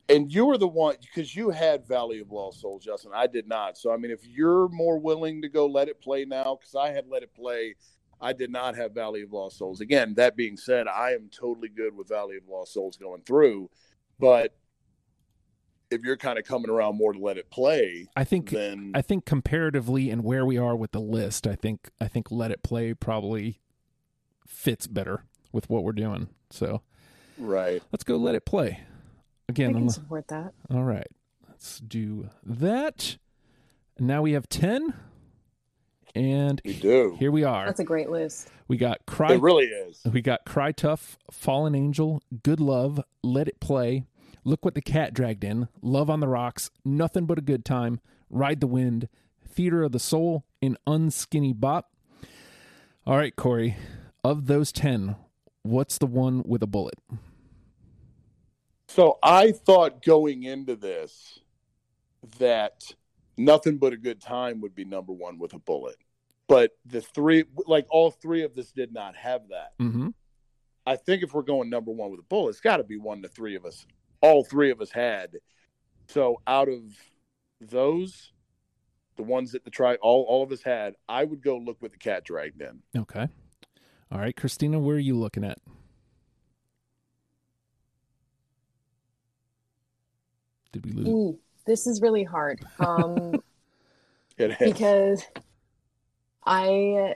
[0.10, 3.12] and you were the one because you had Valley of Lost Souls, Justin.
[3.14, 3.78] I did not.
[3.78, 6.90] So I mean, if you're more willing to go let it play now, because I
[6.90, 7.76] had let it play,
[8.20, 9.82] I did not have Valley of Lost Souls.
[9.82, 13.70] Again, that being said, I am totally good with Valley of Lost Souls going through,
[14.20, 14.56] but
[15.92, 19.02] if you're kind of coming around more to let it play, I think then I
[19.02, 22.64] think comparatively and where we are with the list, I think I think Let It
[22.64, 23.60] Play probably
[24.50, 25.24] fits better
[25.54, 26.28] with what we're doing.
[26.50, 26.82] So
[27.38, 27.82] right.
[27.91, 29.74] let's go Let It Play I again.
[29.74, 30.54] can unle- support that.
[30.70, 31.08] All right,
[31.47, 33.18] let's do that.
[34.00, 34.93] Now we have ten,
[36.16, 37.16] and We do.
[37.20, 37.66] here we are.
[37.66, 38.50] That's a great list.
[38.68, 39.34] We got Cry.
[39.34, 40.02] It really is.
[40.12, 44.06] We got Cry Tough, Fallen Angel, Good Love, Let It Play,
[44.43, 48.00] Look What the Cat Dragged In, Love on the Rocks, Nothing But a Good Time,
[48.30, 49.10] Ride the Wind,
[49.47, 51.91] Theater of the Soul, and Unskinny Bop.
[53.06, 53.76] All right, Corey,
[54.24, 55.16] of those 10,
[55.64, 56.96] what's the one with a bullet?
[58.88, 61.40] So I thought going into this
[62.40, 62.84] that
[63.38, 65.96] nothing but a good time would be number one with a bullet.
[66.48, 69.74] But the three, like all three of us, did not have that.
[69.80, 70.10] Mm-hmm.
[70.88, 73.22] I think if we're going number one with a bullet, it's got to be one
[73.22, 73.86] the three of us,
[74.22, 75.38] all three of us had.
[76.08, 76.82] So out of
[77.62, 78.32] those,
[79.16, 81.92] the ones that the try all all of us had, I would go look what
[81.92, 82.82] the cat dragged in.
[82.98, 83.28] Okay.
[84.12, 85.57] All right, Christina, where are you looking at?
[90.72, 91.07] Did we lose?
[91.07, 92.62] Ooh, this is really hard.
[92.80, 93.41] Um,
[94.38, 94.74] It is.
[94.74, 95.24] because
[96.45, 97.16] I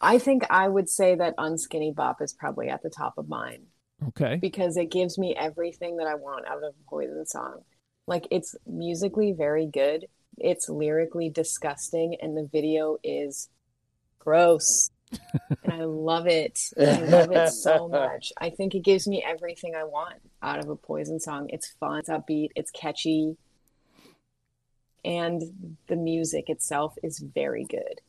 [0.00, 3.66] I think I would say that Unskinny Bop is probably at the top of mine
[4.08, 4.36] Okay.
[4.40, 7.62] because it gives me everything that I want out of a Poison song.
[8.06, 10.06] Like it's musically very good,
[10.38, 13.48] it's lyrically disgusting, and the video is
[14.24, 14.90] gross.
[15.62, 16.58] and I love it.
[16.78, 18.32] I love it so much.
[18.38, 21.46] I think it gives me everything I want out of a Poison song.
[21.50, 23.36] It's fun, it's upbeat, it's catchy,
[25.04, 28.00] and the music itself is very good.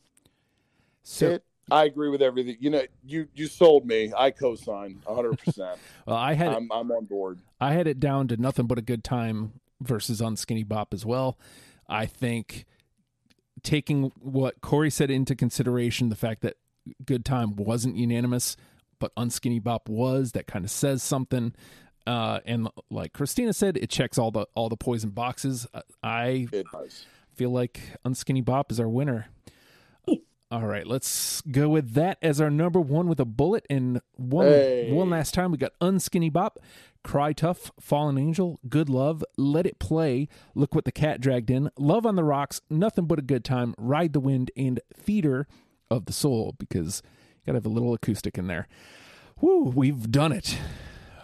[1.02, 2.56] So, It- I agree with everything.
[2.60, 4.12] You know, you you sold me.
[4.16, 5.36] I co-sign 100.
[5.36, 7.40] percent well, I had I'm I'm on board.
[7.60, 11.36] I had it down to nothing but a good time versus Unskinny Bop as well.
[11.88, 12.66] I think
[13.62, 16.56] taking what Corey said into consideration, the fact that
[17.04, 18.56] Good Time wasn't unanimous,
[18.98, 21.54] but Unskinny Bop was, that kind of says something.
[22.06, 25.66] Uh, and like Christina said, it checks all the all the poison boxes.
[25.74, 26.46] Uh, I
[27.34, 29.28] feel like Unskinny Bop is our winner.
[30.48, 33.66] All right, let's go with that as our number one with a bullet.
[33.68, 34.92] And one Hey.
[34.92, 36.60] one last time, we got Unskinny Bop,
[37.02, 41.70] Cry Tough, Fallen Angel, Good Love, Let It Play, Look What the Cat Dragged In,
[41.76, 45.48] Love on the Rocks, Nothing But a Good Time, Ride the Wind, and Theater
[45.90, 47.02] of the Soul, because
[47.40, 48.68] you gotta have a little acoustic in there.
[49.40, 50.58] Woo, we've done it.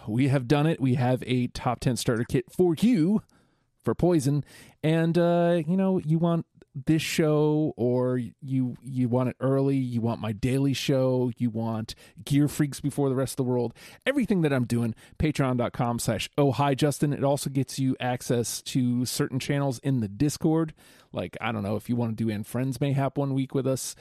[0.08, 0.80] We have done it.
[0.80, 3.22] We have a top 10 starter kit for you
[3.84, 4.44] for Poison.
[4.82, 6.44] And, uh, you know, you want
[6.74, 11.94] this show or you you want it early you want my daily show you want
[12.24, 13.74] gear freaks before the rest of the world
[14.06, 17.12] everything that i'm doing patreon.com slash oh hi justin.
[17.12, 20.72] It also gets you access to certain channels in the discord.
[21.12, 23.66] Like i don't know if you want to do and friends mayhap one week with
[23.66, 23.94] us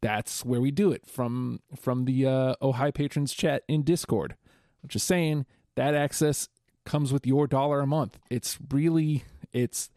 [0.00, 4.36] that's where we do it from from the uh oh hi patrons chat in discord.
[4.82, 6.48] I'm just saying that access
[6.84, 8.18] comes with your dollar a month.
[8.30, 9.90] It's really it's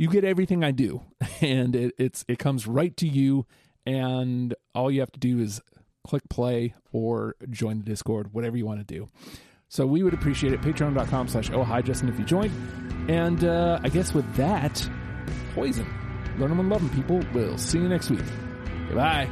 [0.00, 1.02] you get everything I do,
[1.42, 3.44] and it, it's it comes right to you,
[3.84, 5.60] and all you have to do is
[6.06, 9.10] click play or join the Discord, whatever you want to do.
[9.68, 10.62] So we would appreciate it.
[10.62, 12.52] Patreon.com slash oh hi Justin if you joined.
[13.10, 14.88] And uh, I guess with that,
[15.54, 15.86] poison.
[16.38, 17.22] Learn them and love them, people.
[17.34, 18.24] We'll see you next week.
[18.88, 19.28] Goodbye.